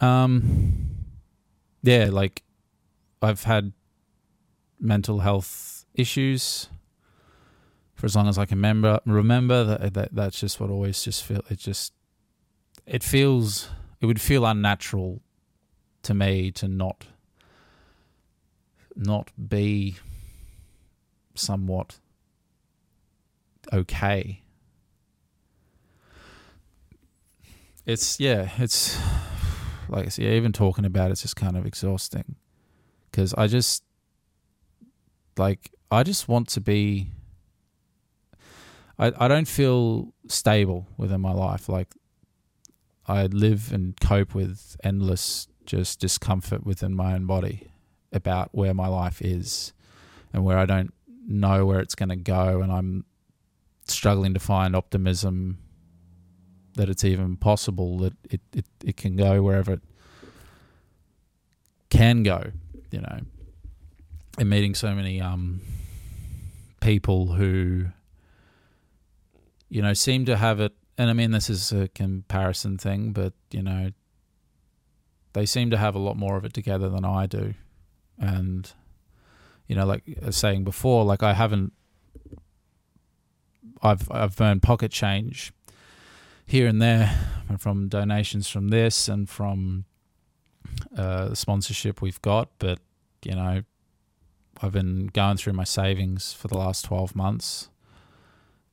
um, 0.00 0.90
yeah, 1.82 2.08
like 2.10 2.44
I've 3.20 3.42
had 3.42 3.72
mental 4.80 5.20
health 5.20 5.84
issues 5.94 6.68
for 7.94 8.06
as 8.06 8.14
long 8.14 8.28
as 8.28 8.38
I 8.38 8.46
can 8.46 8.58
remember. 8.58 9.00
Remember 9.04 9.64
that, 9.64 9.94
that 9.94 10.14
that's 10.14 10.38
just 10.38 10.60
what 10.60 10.70
always 10.70 11.02
just 11.02 11.24
feel. 11.24 11.42
It 11.50 11.58
just 11.58 11.92
it 12.86 13.02
feels 13.02 13.70
it 14.00 14.06
would 14.06 14.20
feel 14.20 14.46
unnatural 14.46 15.20
to 16.02 16.14
me 16.14 16.52
to 16.52 16.68
not 16.68 17.06
not 18.98 19.30
be 19.48 19.96
somewhat 21.34 21.98
okay. 23.72 24.42
It's 27.86 28.20
yeah, 28.20 28.50
it's 28.58 28.98
like 29.88 30.06
I 30.06 30.10
yeah, 30.22 30.30
even 30.30 30.52
talking 30.52 30.84
about 30.84 31.10
it's 31.10 31.22
just 31.22 31.36
kind 31.36 31.56
of 31.56 31.64
exhausting 31.64 32.36
because 33.10 33.32
I 33.34 33.46
just 33.46 33.82
like 35.38 35.70
I 35.90 36.02
just 36.02 36.28
want 36.28 36.48
to 36.48 36.60
be 36.60 37.08
I, 38.98 39.12
I 39.16 39.28
don't 39.28 39.48
feel 39.48 40.12
stable 40.26 40.86
within 40.98 41.20
my 41.20 41.32
life. 41.32 41.68
Like 41.68 41.88
I 43.06 43.26
live 43.26 43.72
and 43.72 43.98
cope 43.98 44.34
with 44.34 44.76
endless 44.84 45.48
just 45.64 46.00
discomfort 46.00 46.64
within 46.64 46.94
my 46.94 47.14
own 47.14 47.26
body 47.26 47.70
about 48.12 48.50
where 48.52 48.74
my 48.74 48.88
life 48.88 49.20
is 49.22 49.72
and 50.32 50.44
where 50.44 50.58
I 50.58 50.66
don't 50.66 50.92
know 51.26 51.66
where 51.66 51.80
it's 51.80 51.94
going 51.94 52.08
to 52.08 52.16
go 52.16 52.62
and 52.62 52.72
I'm 52.72 53.04
struggling 53.86 54.34
to 54.34 54.40
find 54.40 54.74
optimism 54.74 55.58
that 56.74 56.88
it's 56.88 57.04
even 57.04 57.36
possible 57.36 57.98
that 57.98 58.14
it, 58.30 58.40
it, 58.52 58.64
it 58.84 58.96
can 58.96 59.16
go 59.16 59.42
wherever 59.42 59.72
it 59.72 59.82
can 61.90 62.22
go, 62.22 62.52
you 62.90 63.00
know. 63.00 63.20
And 64.38 64.48
meeting 64.48 64.74
so 64.74 64.94
many 64.94 65.20
um, 65.20 65.60
people 66.80 67.32
who, 67.32 67.86
you 69.68 69.82
know, 69.82 69.94
seem 69.94 70.24
to 70.26 70.36
have 70.36 70.60
it. 70.60 70.72
And 70.96 71.10
I 71.10 71.12
mean, 71.12 71.32
this 71.32 71.50
is 71.50 71.72
a 71.72 71.88
comparison 71.88 72.78
thing, 72.78 73.12
but, 73.12 73.32
you 73.50 73.62
know, 73.62 73.90
they 75.32 75.46
seem 75.46 75.70
to 75.70 75.76
have 75.76 75.94
a 75.94 75.98
lot 75.98 76.16
more 76.16 76.36
of 76.36 76.44
it 76.44 76.52
together 76.52 76.88
than 76.88 77.04
I 77.04 77.26
do. 77.26 77.54
And, 78.18 78.70
you 79.66 79.76
know, 79.76 79.86
like 79.86 80.02
I 80.22 80.26
was 80.26 80.36
saying 80.36 80.64
before, 80.64 81.04
like 81.04 81.22
I 81.22 81.34
haven't, 81.34 81.72
I've, 83.82 84.10
I've 84.10 84.40
earned 84.40 84.62
pocket 84.62 84.90
change 84.90 85.52
here 86.46 86.66
and 86.66 86.80
there 86.80 87.14
from 87.58 87.88
donations 87.88 88.48
from 88.48 88.68
this 88.68 89.08
and 89.08 89.28
from 89.28 89.84
uh, 90.96 91.34
sponsorship 91.34 92.00
we've 92.02 92.20
got, 92.22 92.48
but 92.58 92.78
you 93.24 93.34
know, 93.34 93.62
I've 94.60 94.72
been 94.72 95.08
going 95.08 95.36
through 95.36 95.52
my 95.52 95.64
savings 95.64 96.32
for 96.32 96.48
the 96.48 96.56
last 96.56 96.84
12 96.84 97.14
months. 97.14 97.68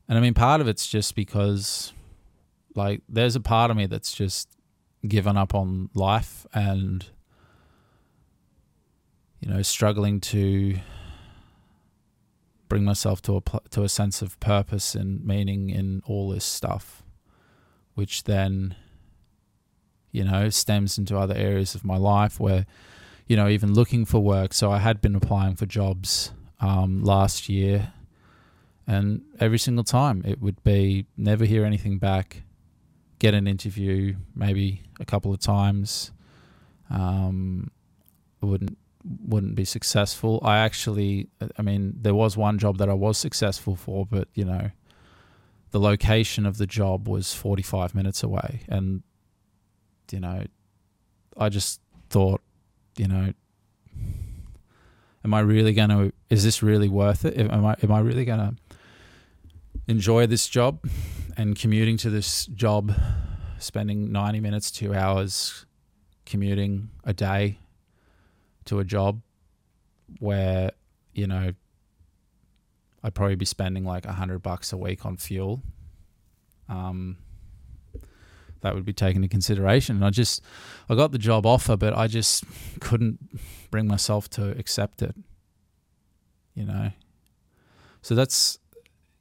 And 0.08 0.18
I 0.18 0.22
mean, 0.22 0.34
part 0.34 0.62
of 0.62 0.68
it's 0.68 0.88
just 0.88 1.16
because, 1.16 1.94
like, 2.76 3.02
there's 3.10 3.36
a 3.36 3.40
part 3.40 3.72
of 3.72 3.78
me 3.78 3.86
that's 3.86 4.14
just 4.14 4.50
given 5.08 5.38
up 5.38 5.54
on 5.54 5.90
life 5.94 6.46
and, 6.54 7.06
you 9.40 9.50
know, 9.50 9.62
struggling 9.62 10.20
to 10.20 10.78
bring 12.68 12.84
myself 12.84 13.22
to 13.22 13.38
a 13.38 13.42
to 13.70 13.84
a 13.84 13.90
sense 13.90 14.22
of 14.22 14.40
purpose 14.40 14.96
and 14.96 15.24
meaning 15.24 15.70
in 15.70 16.02
all 16.06 16.30
this 16.30 16.46
stuff 16.46 17.04
which 17.96 18.26
then, 18.26 18.76
you 20.12 20.24
know, 20.24 20.50
stems 20.50 20.98
into 20.98 21.18
other 21.18 21.34
areas 21.34 21.74
of 21.74 21.84
my 21.84 21.98
life 21.98 22.40
where, 22.40 22.66
you 23.26 23.36
know, 23.36 23.48
even 23.48 23.74
looking 23.74 24.06
for 24.06 24.20
work. 24.20 24.54
So 24.54 24.72
I 24.72 24.78
had 24.78 25.02
been 25.02 25.16
applying 25.16 25.56
for 25.56 25.66
jobs 25.66 26.32
um, 26.60 27.04
last 27.04 27.50
year, 27.50 27.94
and 28.86 29.22
every 29.40 29.58
single 29.58 29.84
time 29.84 30.22
it 30.26 30.40
would 30.42 30.64
be 30.64 31.08
never 31.18 31.46
hear 31.46 31.66
anything 31.66 31.98
back, 31.98 32.44
get 33.18 33.34
an 33.34 33.48
interview 33.48 34.16
maybe 34.36 34.84
a 35.00 35.06
couple 35.06 35.34
of 35.34 35.40
times, 35.40 36.12
um, 36.90 37.72
wouldn't 38.42 38.78
wouldn't 39.06 39.56
be 39.56 39.66
successful. 39.66 40.40
I 40.44 40.58
actually, 40.58 41.30
I 41.58 41.62
mean, 41.62 41.96
there 42.02 42.16
was 42.16 42.36
one 42.36 42.58
job 42.58 42.78
that 42.80 42.90
I 42.90 42.94
was 42.94 43.18
successful 43.18 43.76
for, 43.76 44.06
but 44.06 44.28
you 44.34 44.46
know, 44.46 44.72
the 45.72 45.80
location 45.80 46.46
of 46.46 46.58
the 46.58 46.66
job 46.66 47.08
was 47.08 47.34
45 47.34 47.94
minutes 47.94 48.24
away. 48.24 48.62
And, 48.68 49.04
you 50.12 50.20
know, 50.20 50.44
I 51.38 51.50
just 51.50 51.82
thought, 52.10 52.42
you 52.98 53.08
know, 53.08 53.34
am 55.24 55.34
I 55.34 55.40
really 55.42 55.74
going 55.74 55.90
to, 55.90 56.14
is 56.30 56.44
this 56.44 56.64
really 56.64 56.90
worth 56.90 57.26
it? 57.26 57.38
Am 57.38 57.66
I, 57.66 57.76
am 57.84 57.92
I 57.92 58.00
really 58.00 58.26
going 58.26 58.40
to 58.40 58.56
enjoy 59.88 60.26
this 60.28 60.48
job 60.48 60.88
and 61.38 61.58
commuting 61.58 61.98
to 61.98 62.10
this 62.10 62.46
job, 62.48 62.94
spending 63.60 64.12
90 64.12 64.40
minutes, 64.40 64.72
two 64.72 64.94
hours 64.94 65.66
commuting 66.26 66.90
a 67.04 67.14
day 67.14 67.60
to 68.66 68.80
a 68.80 68.84
job 68.84 69.22
where, 70.20 70.72
you 71.14 71.28
know, 71.28 71.54
I'd 73.04 73.14
probably 73.14 73.36
be 73.36 73.46
spending 73.46 73.86
like 73.86 74.06
a 74.06 74.14
hundred 74.14 74.40
bucks 74.40 74.74
a 74.74 74.78
week 74.78 75.06
on 75.06 75.18
fuel. 75.18 75.62
Um, 76.68 77.18
that 78.62 78.74
would 78.74 78.86
be 78.86 78.94
taken 78.94 79.24
into 79.24 79.32
consideration. 79.32 79.98
And 79.98 80.06
I 80.06 80.10
just, 80.10 80.42
I 80.90 80.96
got 80.96 81.12
the 81.12 81.20
job 81.20 81.46
offer, 81.46 81.78
but 81.78 81.96
I 81.96 82.08
just 82.08 82.44
couldn't 82.80 83.20
bring 83.70 83.88
myself 83.88 84.28
to 84.32 84.58
accept 84.58 85.04
it. 85.04 85.16
You 86.56 86.66
know, 86.66 86.92
so 88.02 88.16
that's, 88.16 88.60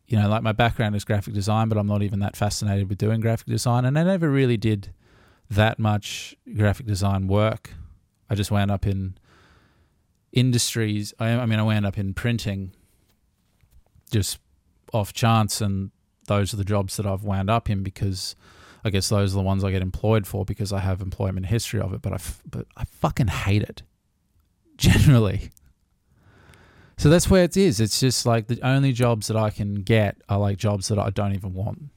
you 0.07 0.17
know, 0.17 0.29
like 0.29 0.43
my 0.43 0.53
background 0.53 0.95
is 0.95 1.05
graphic 1.05 1.35
design, 1.35 1.69
but 1.69 1.77
I'm 1.77 1.87
not 1.87 2.03
even 2.03 2.21
that 2.21 2.37
fascinated 2.37 2.89
with 2.89 2.97
doing 2.97 3.21
graphic 3.21 3.49
design, 3.49 3.85
and 3.85 3.99
I 3.99 4.05
never 4.05 4.31
really 4.31 4.57
did 4.57 4.93
that 5.51 5.79
much 5.79 6.37
graphic 6.57 6.87
design 6.87 7.27
work. 7.27 7.75
I 8.31 8.35
just 8.35 8.51
wound 8.51 8.71
up 8.71 8.87
in 8.87 9.19
industries. 10.35 11.15
I, 11.19 11.31
I 11.31 11.47
mean, 11.47 11.59
I 11.59 11.63
wound 11.63 11.87
up 11.87 11.97
in 11.97 12.13
printing 12.13 12.73
just 14.11 14.39
off 14.93 15.13
chance, 15.13 15.61
and 15.61 15.91
those 16.27 16.53
are 16.53 16.57
the 16.57 16.65
jobs 16.65 16.97
that 16.97 17.07
I've 17.07 17.25
wound 17.25 17.49
up 17.49 17.71
in 17.71 17.83
because 17.83 18.37
I 18.85 18.91
guess 18.91 19.09
those 19.09 19.33
are 19.33 19.39
the 19.39 19.43
ones 19.43 19.65
I 19.65 19.71
get 19.71 19.81
employed 19.81 20.27
for 20.27 20.45
because 20.45 20.73
I 20.73 20.81
have 20.81 21.01
employment 21.01 21.47
history 21.47 21.81
of 21.81 21.95
it. 21.95 22.03
But 22.03 22.13
I, 22.13 22.17
f- 22.17 22.43
but 22.49 22.67
I 22.77 22.85
fucking 22.85 23.29
hate 23.29 23.63
it, 23.63 23.83
generally. 24.77 25.51
So 26.99 27.09
that's 27.09 27.31
where 27.31 27.45
it 27.45 27.57
is. 27.57 27.81
It's 27.81 27.99
just 27.99 28.27
like 28.27 28.47
the 28.47 28.61
only 28.63 28.93
jobs 28.93 29.27
that 29.29 29.37
I 29.37 29.51
can 29.51 29.77
get 29.77 30.17
are 30.29 30.39
like 30.39 30.59
jobs 30.59 30.89
that 30.89 30.99
I 30.99 31.11
don't 31.11 31.35
even 31.35 31.55
want. 31.55 31.91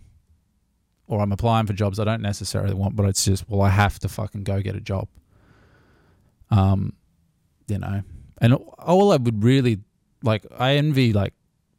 Or 1.08 1.22
I'm 1.22 1.32
applying 1.32 1.68
for 1.68 1.74
jobs 1.74 2.00
I 2.00 2.04
don't 2.04 2.22
necessarily 2.22 2.74
want, 2.74 2.96
but 2.96 3.06
it's 3.06 3.24
just, 3.24 3.48
well, 3.50 3.62
I 3.62 3.70
have 3.70 4.00
to 4.00 4.10
fucking 4.10 4.44
go 4.44 4.62
get 4.62 4.76
a 4.76 4.82
job. 4.82 5.08
Um, 6.50 6.94
you 7.68 7.78
know, 7.78 8.02
and 8.40 8.54
all 8.54 9.12
I 9.12 9.18
would 9.18 9.44
really 9.44 9.80
like, 10.24 10.46
I 10.58 10.76
envy 10.76 11.14
like 11.14 11.34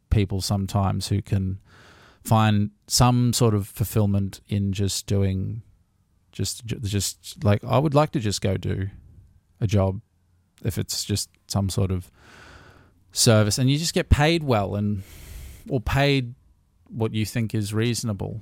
people 0.09 0.41
sometimes 0.41 1.07
who 1.07 1.21
can 1.21 1.59
find 2.23 2.71
some 2.87 3.33
sort 3.33 3.53
of 3.53 3.67
fulfillment 3.67 4.41
in 4.47 4.73
just 4.73 5.07
doing 5.07 5.61
just 6.31 6.65
just 6.65 7.43
like 7.43 7.63
I 7.63 7.79
would 7.79 7.95
like 7.95 8.11
to 8.11 8.19
just 8.19 8.41
go 8.41 8.55
do 8.55 8.89
a 9.59 9.67
job 9.67 10.01
if 10.63 10.77
it's 10.77 11.03
just 11.03 11.29
some 11.47 11.69
sort 11.69 11.91
of 11.91 12.11
service. 13.11 13.57
And 13.57 13.69
you 13.69 13.77
just 13.77 13.93
get 13.93 14.09
paid 14.09 14.43
well 14.43 14.75
and 14.75 15.03
or 15.67 15.81
paid 15.81 16.35
what 16.87 17.13
you 17.13 17.25
think 17.25 17.55
is 17.55 17.73
reasonable. 17.73 18.41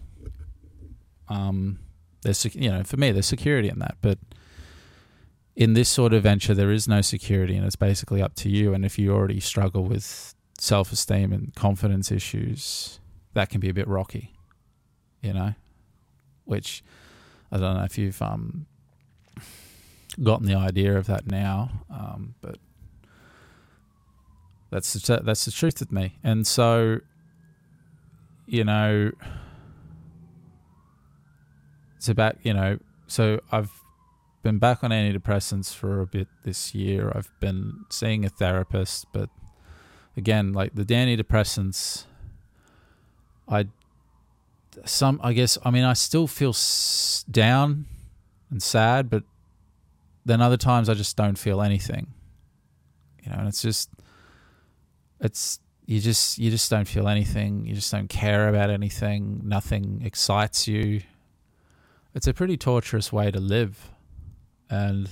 Um 1.29 1.79
there's 2.23 2.43
you 2.55 2.69
know 2.69 2.83
for 2.83 2.97
me 2.97 3.11
there's 3.11 3.25
security 3.25 3.69
in 3.69 3.79
that 3.79 3.97
but 4.01 4.17
in 5.57 5.73
this 5.73 5.89
sort 5.89 6.13
of 6.13 6.21
venture 6.21 6.53
there 6.53 6.71
is 6.71 6.87
no 6.87 7.01
security 7.01 7.57
and 7.57 7.65
it's 7.65 7.75
basically 7.75 8.21
up 8.21 8.35
to 8.35 8.47
you 8.47 8.75
and 8.75 8.85
if 8.85 8.99
you 8.99 9.11
already 9.11 9.39
struggle 9.39 9.83
with 9.83 10.35
self 10.59 10.91
esteem 10.91 11.33
and 11.33 11.53
confidence 11.55 12.11
issues, 12.11 12.99
that 13.33 13.49
can 13.49 13.59
be 13.59 13.67
a 13.67 13.73
bit 13.73 13.87
rocky, 13.87 14.35
you 15.21 15.33
know, 15.33 15.55
which 16.45 16.83
I 17.51 17.57
don't 17.57 17.75
know 17.75 17.83
if 17.83 17.97
you've 17.97 18.21
um, 18.21 18.67
gotten 20.21 20.45
the 20.45 20.55
idea 20.55 20.95
of 20.95 21.07
that 21.07 21.25
now, 21.25 21.71
um, 21.89 22.35
but 22.39 22.59
that's 24.69 24.93
the, 24.93 25.21
that's 25.23 25.45
the 25.45 25.51
truth 25.51 25.79
with 25.79 25.91
me. 25.91 26.19
And 26.23 26.45
so, 26.45 26.99
you 28.45 28.63
know, 28.63 29.11
it's 31.95 32.09
about 32.09 32.37
you 32.43 32.53
know, 32.53 32.77
so 33.07 33.39
I've 33.51 33.71
been 34.47 34.59
back 34.59 34.81
on 34.81 34.91
antidepressants 34.91 35.73
for 35.73 35.99
a 35.99 36.05
bit 36.07 36.29
this 36.43 36.73
year. 36.73 37.11
I've 37.13 37.29
been 37.41 37.83
seeing 37.89 38.23
a 38.23 38.29
therapist, 38.29 39.05
but 39.11 39.29
again, 40.15 40.53
like 40.53 40.73
the 40.73 40.85
antidepressants, 40.85 42.05
I 43.49 43.67
some 44.85 45.19
I 45.21 45.33
guess 45.33 45.57
I 45.65 45.69
mean 45.69 45.83
I 45.83 45.91
still 45.91 46.27
feel 46.27 46.51
s- 46.51 47.25
down 47.29 47.87
and 48.49 48.63
sad, 48.63 49.09
but 49.09 49.23
then 50.25 50.41
other 50.41 50.55
times 50.55 50.87
I 50.87 50.93
just 50.93 51.17
don't 51.17 51.37
feel 51.37 51.61
anything. 51.61 52.07
You 53.23 53.31
know, 53.31 53.39
and 53.39 53.49
it's 53.49 53.61
just 53.61 53.89
it's 55.19 55.59
you 55.85 55.99
just 55.99 56.37
you 56.37 56.49
just 56.51 56.71
don't 56.71 56.87
feel 56.87 57.09
anything. 57.09 57.65
You 57.65 57.75
just 57.75 57.91
don't 57.91 58.07
care 58.09 58.47
about 58.47 58.69
anything. 58.69 59.41
Nothing 59.43 60.03
excites 60.05 60.69
you. 60.69 61.01
It's 62.15 62.27
a 62.27 62.33
pretty 62.33 62.55
torturous 62.55 63.11
way 63.11 63.29
to 63.29 63.41
live, 63.41 63.91
and 64.69 65.09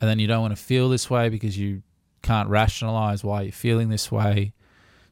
and 0.00 0.10
then 0.10 0.18
you 0.18 0.26
don't 0.26 0.42
want 0.42 0.56
to 0.56 0.62
feel 0.62 0.88
this 0.88 1.08
way 1.08 1.28
because 1.28 1.56
you 1.56 1.82
can't 2.22 2.48
rationalize 2.48 3.22
why 3.22 3.42
you're 3.42 3.52
feeling 3.52 3.88
this 3.88 4.10
way. 4.10 4.52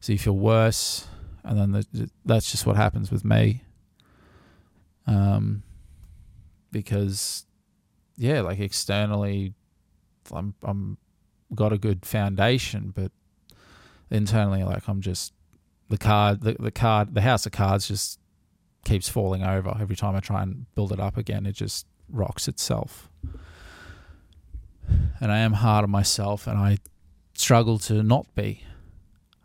So 0.00 0.12
you 0.12 0.18
feel 0.18 0.36
worse. 0.36 1.06
And 1.44 1.58
then 1.58 1.70
the, 1.70 2.10
that's 2.24 2.50
just 2.50 2.66
what 2.66 2.76
happens 2.76 3.10
with 3.10 3.24
me. 3.24 3.62
Um, 5.06 5.62
because, 6.72 7.46
yeah, 8.16 8.40
like 8.40 8.58
externally, 8.58 9.54
I'm, 10.32 10.54
I'm 10.62 10.98
got 11.54 11.72
a 11.72 11.78
good 11.78 12.04
foundation, 12.04 12.92
but 12.94 13.12
internally, 14.10 14.64
like 14.64 14.88
I'm 14.88 15.00
just 15.00 15.32
the 15.88 15.98
card, 15.98 16.42
the, 16.42 16.56
the 16.58 16.70
card, 16.70 17.14
the 17.14 17.22
house 17.22 17.46
of 17.46 17.52
cards 17.52 17.88
just 17.88 18.18
keeps 18.84 19.08
falling 19.08 19.42
over 19.42 19.76
every 19.80 19.96
time 19.96 20.16
I 20.16 20.20
try 20.20 20.42
and 20.42 20.66
build 20.74 20.92
it 20.92 21.00
up 21.00 21.16
again. 21.16 21.46
It 21.46 21.52
just 21.52 21.86
rocks 22.12 22.48
itself. 22.48 23.08
And 25.20 25.30
I 25.30 25.38
am 25.38 25.52
hard 25.54 25.84
on 25.84 25.90
myself, 25.90 26.46
and 26.46 26.58
I 26.58 26.78
struggle 27.34 27.78
to 27.80 28.02
not 28.02 28.34
be. 28.34 28.64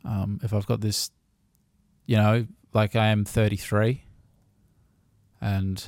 Um, 0.03 0.39
if 0.43 0.53
I've 0.53 0.65
got 0.65 0.81
this, 0.81 1.11
you 2.05 2.17
know, 2.17 2.47
like 2.73 2.95
I 2.95 3.07
am 3.07 3.25
33, 3.25 4.03
and 5.41 5.87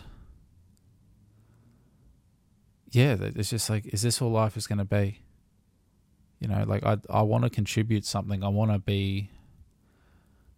yeah, 2.91 3.15
it's 3.19 3.50
just 3.50 3.69
like, 3.69 3.86
is 3.88 4.01
this 4.01 4.22
all 4.22 4.31
life 4.31 4.57
is 4.57 4.67
going 4.67 4.79
to 4.79 4.86
be? 4.86 5.22
You 6.39 6.48
know, 6.48 6.63
like 6.67 6.86
I 6.86 6.98
I 7.10 7.22
want 7.24 7.43
to 7.43 7.50
contribute 7.50 8.05
something. 8.05 8.43
I 8.43 8.48
want 8.48 8.72
to 8.72 8.79
be 8.79 9.29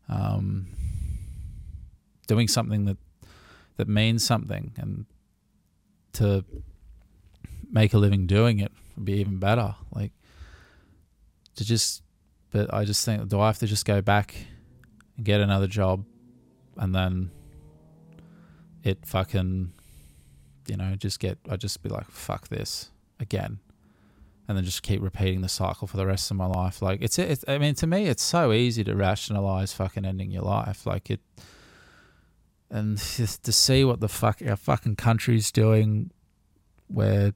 um, 0.09 0.67
doing 2.27 2.47
something 2.47 2.85
that 2.85 2.97
that 3.77 3.87
means 3.87 4.25
something, 4.25 4.73
and 4.77 5.05
to 6.13 6.43
make 7.71 7.93
a 7.93 7.97
living 7.97 8.27
doing 8.27 8.59
it 8.59 8.71
would 8.95 9.05
be 9.05 9.13
even 9.13 9.37
better. 9.37 9.75
Like 9.93 10.11
to 11.55 11.65
just, 11.65 12.03
but 12.51 12.73
I 12.73 12.85
just 12.85 13.05
think, 13.05 13.27
do 13.29 13.39
I 13.39 13.47
have 13.47 13.59
to 13.59 13.67
just 13.67 13.85
go 13.85 14.01
back 14.01 14.35
and 15.17 15.25
get 15.25 15.41
another 15.41 15.67
job, 15.67 16.05
and 16.77 16.93
then 16.93 17.31
it 18.83 19.05
fucking, 19.05 19.71
you 20.67 20.77
know, 20.77 20.95
just 20.95 21.19
get 21.19 21.37
I 21.49 21.57
just 21.57 21.81
be 21.83 21.89
like 21.89 22.09
fuck 22.09 22.47
this 22.47 22.89
again 23.19 23.59
and 24.49 24.57
then 24.57 24.65
just 24.65 24.81
keep 24.81 24.99
repeating 24.99 25.41
the 25.41 25.47
cycle 25.47 25.87
for 25.87 25.95
the 25.95 26.07
rest 26.07 26.31
of 26.31 26.37
my 26.37 26.47
life. 26.47 26.81
Like 26.81 27.03
it's, 27.03 27.19
it's 27.19 27.45
I 27.47 27.59
mean, 27.59 27.75
to 27.75 27.87
me, 27.87 28.07
it's 28.07 28.23
so 28.23 28.51
easy 28.51 28.83
to 28.83 28.95
rationalize 28.95 29.73
fucking 29.73 30.05
ending 30.05 30.31
your 30.31 30.41
life. 30.41 30.87
Like 30.87 31.11
it, 31.11 31.19
and 32.69 32.97
just 33.17 33.43
to 33.43 33.51
see 33.51 33.83
what 33.83 33.99
the 33.99 34.09
fuck 34.09 34.41
our 34.47 34.55
fucking 34.55 34.95
country's 34.95 35.51
doing, 35.51 36.11
where 36.87 37.33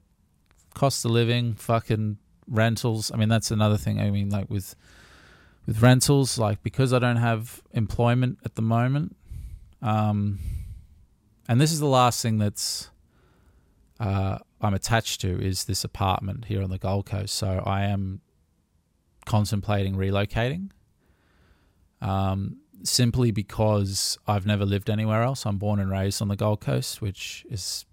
cost 0.74 1.04
of 1.04 1.10
living, 1.12 1.54
fucking 1.54 2.18
rentals. 2.48 3.10
I 3.12 3.16
mean, 3.16 3.28
that's 3.28 3.50
another 3.50 3.76
thing. 3.76 4.00
I 4.00 4.10
mean, 4.10 4.30
like 4.30 4.50
with 4.50 4.74
with 5.66 5.80
rentals, 5.82 6.38
like 6.38 6.62
because 6.62 6.92
I 6.92 6.98
don't 6.98 7.16
have 7.16 7.62
employment 7.72 8.38
at 8.44 8.54
the 8.54 8.62
moment, 8.62 9.16
um, 9.82 10.38
and 11.48 11.60
this 11.60 11.72
is 11.72 11.80
the 11.80 11.86
last 11.86 12.22
thing 12.22 12.38
that's 12.38 12.90
uh, 14.00 14.38
I'm 14.60 14.74
attached 14.74 15.20
to 15.22 15.40
is 15.40 15.64
this 15.64 15.84
apartment 15.84 16.46
here 16.46 16.62
on 16.62 16.70
the 16.70 16.78
Gold 16.78 17.06
Coast. 17.06 17.34
So 17.34 17.62
I 17.64 17.84
am 17.84 18.20
contemplating 19.24 19.94
relocating. 19.94 20.70
Um, 22.00 22.58
simply 22.84 23.30
because 23.30 24.18
I've 24.26 24.46
never 24.46 24.64
lived 24.64 24.90
anywhere 24.90 25.22
else. 25.22 25.46
I'm 25.46 25.58
born 25.58 25.80
and 25.80 25.90
raised 25.90 26.20
on 26.22 26.28
the 26.28 26.36
Gold 26.36 26.60
Coast, 26.60 27.00
which 27.00 27.46
is 27.50 27.86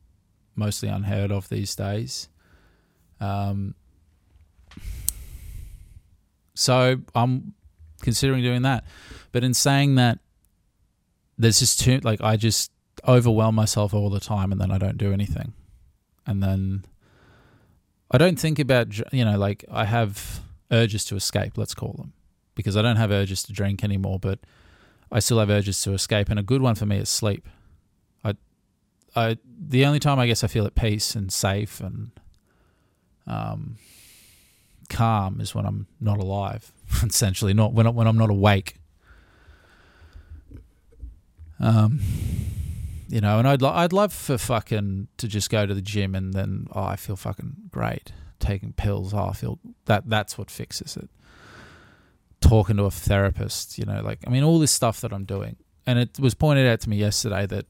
mostly 0.55 0.89
unheard 0.89 1.31
of 1.31 1.50
these 1.50 1.75
days. 1.75 2.29
Um, 3.19 3.75
so 6.53 6.98
I'm 7.15 7.53
considering 8.01 8.43
doing 8.43 8.63
that. 8.63 8.83
But 9.31 9.43
in 9.43 9.53
saying 9.53 9.95
that, 9.95 10.19
there's 11.38 11.60
just 11.60 11.79
too, 11.79 12.00
like, 12.03 12.21
I 12.21 12.36
just 12.36 12.71
overwhelm 13.07 13.55
myself 13.55 13.93
all 13.93 14.10
the 14.10 14.19
time 14.19 14.51
and 14.51 14.60
then 14.60 14.71
I 14.71 14.77
don't 14.77 14.98
do 14.98 15.12
anything 15.12 15.53
and 16.25 16.41
then 16.41 16.86
I 18.10 18.17
don't 18.17 18.39
think 18.39 18.60
about 18.60 18.88
you 19.13 19.25
know 19.25 19.38
like 19.38 19.65
I 19.71 19.86
have 19.86 20.41
urges 20.71 21.03
to 21.05 21.15
escape, 21.15 21.57
let's 21.57 21.74
call 21.74 21.93
them, 21.98 22.13
because 22.55 22.77
I 22.77 22.81
don't 22.81 22.95
have 22.95 23.12
urges 23.12 23.43
to 23.43 23.53
drink 23.53 23.83
anymore, 23.83 24.19
but 24.19 24.39
I 25.11 25.19
still 25.19 25.39
have 25.39 25.49
urges 25.49 25.81
to 25.81 25.93
escape, 25.93 26.29
and 26.29 26.39
a 26.39 26.43
good 26.43 26.61
one 26.61 26.75
for 26.75 26.85
me 26.85 26.97
is 26.97 27.09
sleep. 27.09 27.47
I, 28.23 28.35
I 29.15 29.37
the 29.59 29.85
only 29.85 29.99
time 29.99 30.19
I 30.19 30.27
guess 30.27 30.43
I 30.43 30.47
feel 30.47 30.65
at 30.65 30.75
peace 30.75 31.15
and 31.15 31.31
safe 31.31 31.79
and 31.81 32.11
um, 33.27 33.77
calm 34.89 35.41
is 35.41 35.53
when 35.53 35.65
I'm 35.65 35.87
not 35.99 36.19
alive, 36.19 36.71
essentially, 37.03 37.53
not 37.53 37.74
when 37.74 37.93
when 37.93 38.07
I'm 38.07 38.17
not 38.17 38.29
awake. 38.29 38.75
Um, 41.59 42.00
you 43.07 43.21
know, 43.21 43.37
and 43.37 43.47
I'd 43.47 43.61
lo- 43.61 43.74
I'd 43.74 43.93
love 43.93 44.13
for 44.13 44.37
fucking 44.37 45.09
to 45.17 45.27
just 45.27 45.50
go 45.50 45.65
to 45.65 45.74
the 45.74 45.81
gym 45.81 46.15
and 46.15 46.33
then 46.33 46.67
oh, 46.74 46.83
I 46.83 46.95
feel 46.95 47.15
fucking 47.15 47.55
great 47.69 48.13
taking 48.39 48.74
pills. 48.74 49.13
Oh, 49.13 49.27
I 49.29 49.33
feel 49.33 49.59
that 49.85 50.09
that's 50.09 50.37
what 50.37 50.50
fixes 50.50 50.97
it. 50.97 51.09
Talking 52.41 52.77
to 52.77 52.83
a 52.83 52.91
therapist, 52.91 53.77
you 53.77 53.85
know, 53.85 54.01
like 54.01 54.19
I 54.27 54.29
mean, 54.29 54.43
all 54.43 54.59
this 54.59 54.71
stuff 54.71 55.01
that 55.01 55.13
I'm 55.13 55.25
doing, 55.25 55.55
and 55.85 55.97
it 55.99 56.19
was 56.19 56.33
pointed 56.33 56.67
out 56.67 56.81
to 56.81 56.89
me 56.89 56.97
yesterday 56.97 57.45
that 57.45 57.65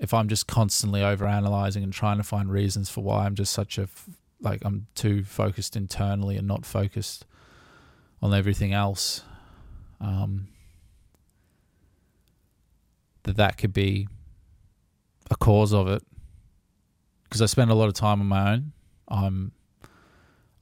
if 0.00 0.14
I'm 0.14 0.28
just 0.28 0.46
constantly 0.46 1.02
over 1.02 1.26
analyzing 1.26 1.82
and 1.82 1.92
trying 1.92 2.18
to 2.18 2.22
find 2.22 2.50
reasons 2.50 2.90
for 2.90 3.02
why 3.02 3.24
I'm 3.24 3.34
just 3.34 3.52
such 3.52 3.78
a 3.78 3.88
like 4.40 4.62
I'm 4.64 4.86
too 4.94 5.24
focused 5.24 5.76
internally 5.76 6.36
and 6.36 6.46
not 6.46 6.66
focused 6.66 7.24
on 8.20 8.34
everything 8.34 8.72
else, 8.72 9.22
um, 10.00 10.48
that 13.24 13.36
that 13.36 13.58
could 13.58 13.72
be 13.72 14.08
a 15.30 15.36
cause 15.36 15.72
of 15.72 15.88
it 15.88 16.02
because 17.24 17.40
I 17.40 17.46
spend 17.46 17.70
a 17.70 17.74
lot 17.74 17.88
of 17.88 17.94
time 17.94 18.20
on 18.20 18.26
my 18.26 18.52
own. 18.52 18.72
I'm, 19.08 19.52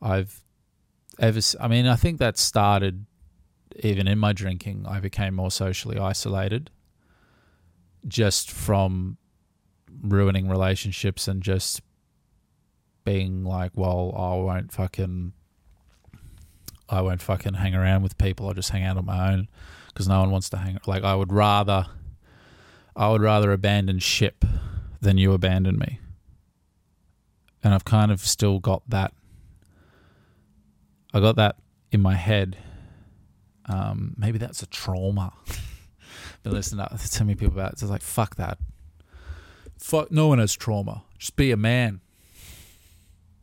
I've 0.01 0.41
ever, 1.19 1.41
I 1.59 1.67
mean, 1.67 1.87
I 1.87 1.97
think 1.97 2.19
that 2.19 2.39
started 2.39 3.07
even 3.77 4.07
in 4.07 4.19
my 4.19 4.33
drinking. 4.33 4.87
I 4.89 5.01
became 5.01 5.35
more 5.35 5.51
socially 5.51 5.99
isolated 5.99 6.71
just 8.07 8.51
from 8.51 9.19
ruining 10.03 10.49
relationships 10.49 11.29
and 11.29 11.43
just 11.43 11.83
being 13.05 13.45
like, 13.45 13.73
well, 13.75 14.15
I 14.17 14.35
won't 14.43 14.73
fucking, 14.73 15.33
I 16.89 17.01
won't 17.03 17.23
fucking 17.23 17.55
hang 17.55 17.75
around 17.75 18.03
with 18.03 18.19
people. 18.19 18.49
I'll 18.49 18.55
just 18.55 18.71
hang 18.71 18.85
out 18.85 18.97
on 18.97 19.07
my 19.07 19.33
own 19.33 19.49
because 19.89 20.09
no 20.09 20.21
one 20.21 20.31
wants 20.31 20.49
to 20.51 20.57
hang. 20.57 20.79
Like, 20.87 21.05
I 21.05 21.15
would 21.15 21.33
rather 21.33 21.87
I 22.97 23.09
would 23.09 23.23
rather 23.23 23.53
abandon 23.53 23.99
ship 23.99 24.45
than 25.01 25.17
you 25.17 25.33
abandon 25.33 25.79
me. 25.79 26.01
And 27.63 27.75
I've 27.75 27.85
kind 27.85 28.11
of 28.11 28.21
still 28.21 28.59
got 28.59 28.83
that. 28.89 29.13
I 31.13 31.21
got 31.21 31.37
that 31.37 31.57
in 31.91 32.01
my 32.01 32.15
head. 32.15 32.57
Um, 33.71 34.15
maybe 34.17 34.39
that's 34.39 34.63
a 34.63 34.67
trauma. 34.67 35.33
Been 36.43 36.53
listening 36.53 36.85
to 36.87 36.99
so 36.99 37.25
many 37.25 37.37
people 37.37 37.55
about 37.55 37.73
it. 37.73 37.73
It's 37.75 37.83
like 37.85 38.03
fuck 38.03 38.37
that. 38.37 38.59
Fuck. 39.79 40.11
No 40.11 40.29
one 40.29 40.39
has 40.39 40.55
trauma. 40.55 41.05
Just 41.19 41.37
be 41.37 41.53
a 41.53 41.57
man. 41.57 42.01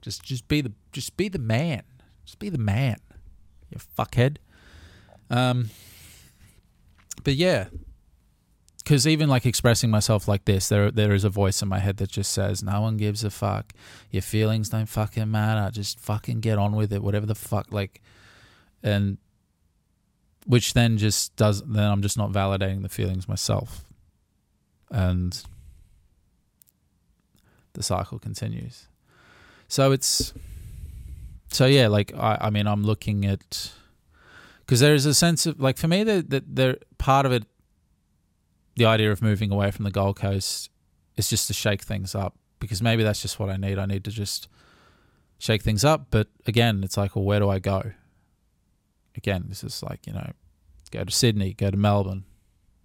Just 0.02 0.24
just 0.24 0.48
be 0.48 0.62
the 0.62 0.74
just 0.92 1.16
be 1.16 1.30
the 1.30 1.40
man. 1.40 1.84
Just 2.26 2.40
be 2.40 2.50
the 2.50 2.58
man. 2.58 2.98
You 3.70 3.80
fuckhead. 3.98 4.38
Um. 5.30 5.70
But 7.24 7.36
yeah, 7.36 7.68
because 8.84 9.06
even 9.08 9.30
like 9.30 9.46
expressing 9.46 9.90
myself 9.90 10.28
like 10.28 10.46
this, 10.46 10.70
there 10.70 10.92
there 10.92 11.14
is 11.14 11.24
a 11.24 11.30
voice 11.30 11.62
in 11.62 11.68
my 11.68 11.80
head 11.80 11.98
that 11.98 12.10
just 12.10 12.32
says, 12.32 12.64
"No 12.64 12.82
one 12.82 12.98
gives 12.98 13.24
a 13.24 13.30
fuck. 13.30 13.74
Your 14.12 14.22
feelings 14.22 14.70
don't 14.70 14.86
fucking 14.88 15.30
matter. 15.30 15.72
Just 15.72 16.00
fucking 16.00 16.40
get 16.40 16.58
on 16.58 16.76
with 16.76 16.92
it. 16.92 17.04
Whatever 17.04 17.26
the 17.26 17.36
fuck." 17.36 17.72
Like, 17.72 18.02
and 18.84 19.18
which 20.48 20.74
then 20.74 20.98
just 20.98 21.36
does. 21.36 21.62
Then 21.62 21.84
I'm 21.84 22.02
just 22.02 22.18
not 22.18 22.32
validating 22.32 22.82
the 22.82 22.90
feelings 22.90 23.28
myself, 23.28 23.86
and 24.90 25.40
the 27.74 27.84
cycle 27.84 28.18
continues. 28.18 28.88
So 29.68 29.92
it's 29.92 30.34
so 31.50 31.66
yeah. 31.66 31.88
Like 31.88 32.14
I, 32.16 32.38
I 32.42 32.50
mean, 32.50 32.66
I'm 32.66 32.84
looking 32.84 33.26
at 33.26 33.72
because 34.66 34.80
there 34.80 34.96
is 34.96 35.06
a 35.06 35.14
sense 35.14 35.46
of 35.46 35.60
like 35.60 35.78
for 35.78 35.88
me 35.88 36.04
that 36.04 36.30
that 36.30 36.56
there 36.56 36.78
part 36.98 37.26
of 37.26 37.32
it 37.32 37.44
the 38.76 38.86
idea 38.86 39.12
of 39.12 39.22
moving 39.22 39.52
away 39.52 39.72
from 39.72 39.84
the 39.84 39.92
Gold 39.92 40.16
Coast 40.16 40.70
is 41.18 41.30
just 41.30 41.48
to 41.48 41.54
shake 41.54 41.82
things 41.82 42.16
up 42.16 42.36
because 42.60 42.82
maybe 42.82 43.04
that's 43.04 43.22
just 43.22 43.40
what 43.40 43.50
I 43.50 43.58
need. 43.58 43.78
I 43.78 43.86
need 43.86 44.04
to 44.06 44.12
just 44.12 44.48
shake 45.40 45.64
things 45.64 45.84
up. 45.84 46.08
But 46.12 46.28
again, 46.46 46.84
it's 46.84 46.96
like, 46.96 47.16
well, 47.16 47.26
where 47.26 47.40
do 47.40 47.50
I 47.50 47.60
go? 47.60 47.92
Again, 49.18 49.46
this 49.50 49.64
is 49.64 49.84
like, 49.84 50.06
you 50.08 50.14
know, 50.14 50.32
go 50.92 51.04
to 51.04 51.12
Sydney, 51.12 51.54
go 51.54 51.72
to 51.72 51.78
Melbourne, 51.78 52.24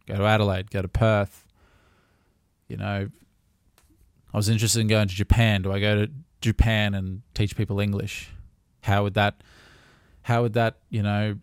go 0.07 0.17
to 0.17 0.25
Adelaide, 0.25 0.71
go 0.71 0.83
to 0.83 0.89
Perth. 0.89 1.47
You 2.69 2.79
know, 2.79 3.09
I 4.33 4.37
was 4.37 4.49
interested 4.49 4.81
in 4.81 4.89
going 4.89 5.09
to 5.09 5.15
Japan. 5.15 5.63
Do 5.63 5.73
I 5.73 5.79
go 5.79 6.07
to 6.07 6.13
Japan 6.41 6.95
and 6.95 7.23
teach 7.35 7.57
people 7.57 7.81
English? 7.81 8.31
How 8.81 9.03
would 9.03 9.15
that, 9.15 9.43
how 10.23 10.43
would 10.43 10.55
that, 10.55 10.79
you 10.89 11.03
know, 11.03 11.37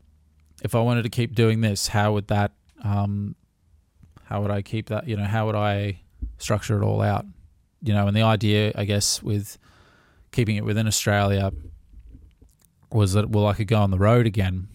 if 0.64 0.76
I 0.76 0.80
wanted 0.80 1.04
to 1.04 1.10
keep 1.10 1.36
doing 1.36 1.62
this, 1.62 1.88
how 1.88 2.14
would 2.14 2.28
that 2.28 2.52
um, 2.84 3.36
how 4.26 4.42
would 4.42 4.52
I 4.52 4.62
keep 4.62 4.90
that? 4.90 5.08
You 5.08 5.18
know, 5.18 5.26
how 5.26 5.48
would 5.48 5.56
I 5.56 6.02
structure 6.38 6.82
it 6.82 6.86
all 6.86 7.02
out? 7.02 7.26
You 7.82 7.94
know, 7.94 8.08
and 8.08 8.16
the 8.16 8.22
idea, 8.22 8.72
I 8.76 8.86
guess, 8.86 9.24
with 9.24 9.58
keeping 10.32 10.56
it 10.56 10.66
within 10.66 10.88
Australia 10.88 11.52
was 12.92 13.14
that 13.14 13.30
well, 13.30 13.48
I 13.48 13.54
could 13.54 13.68
go 13.68 13.80
on 13.80 13.92
the 13.92 13.98
road 13.98 14.26
again, 14.26 14.68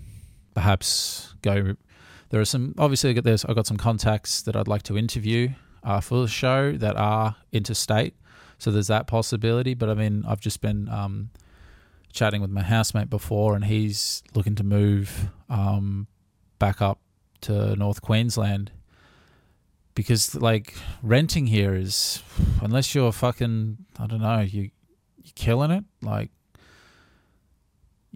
perhaps 0.54 1.34
go. 1.42 1.76
there 2.30 2.40
are 2.40 2.44
some 2.44 2.74
obviously 2.78 3.10
I 3.10 3.12
got 3.12 3.54
got 3.54 3.66
some 3.66 3.76
contacts 3.76 4.42
that 4.42 4.56
I'd 4.56 4.68
like 4.68 4.82
to 4.84 4.96
interview 4.96 5.50
uh, 5.82 6.00
for 6.00 6.20
the 6.22 6.28
show 6.28 6.72
that 6.72 6.96
are 6.96 7.36
interstate. 7.52 8.14
So 8.58 8.70
there's 8.70 8.86
that 8.86 9.06
possibility. 9.06 9.74
But 9.74 9.90
I 9.90 9.94
mean, 9.94 10.24
I've 10.26 10.40
just 10.40 10.60
been 10.60 10.88
um, 10.88 11.30
chatting 12.12 12.40
with 12.40 12.50
my 12.50 12.62
housemate 12.62 13.10
before, 13.10 13.54
and 13.54 13.64
he's 13.64 14.22
looking 14.34 14.54
to 14.54 14.64
move 14.64 15.28
um, 15.50 16.06
back 16.58 16.80
up 16.80 17.00
to 17.42 17.76
North 17.76 18.00
Queensland 18.00 18.72
because 19.94 20.34
like 20.34 20.74
renting 21.02 21.46
here 21.46 21.74
is 21.74 22.22
unless 22.62 22.94
you're 22.94 23.12
fucking 23.12 23.78
I 23.98 24.06
don't 24.06 24.20
know 24.20 24.40
you 24.40 24.70
you're 25.22 25.32
killing 25.34 25.70
it 25.70 25.84
like 26.02 26.30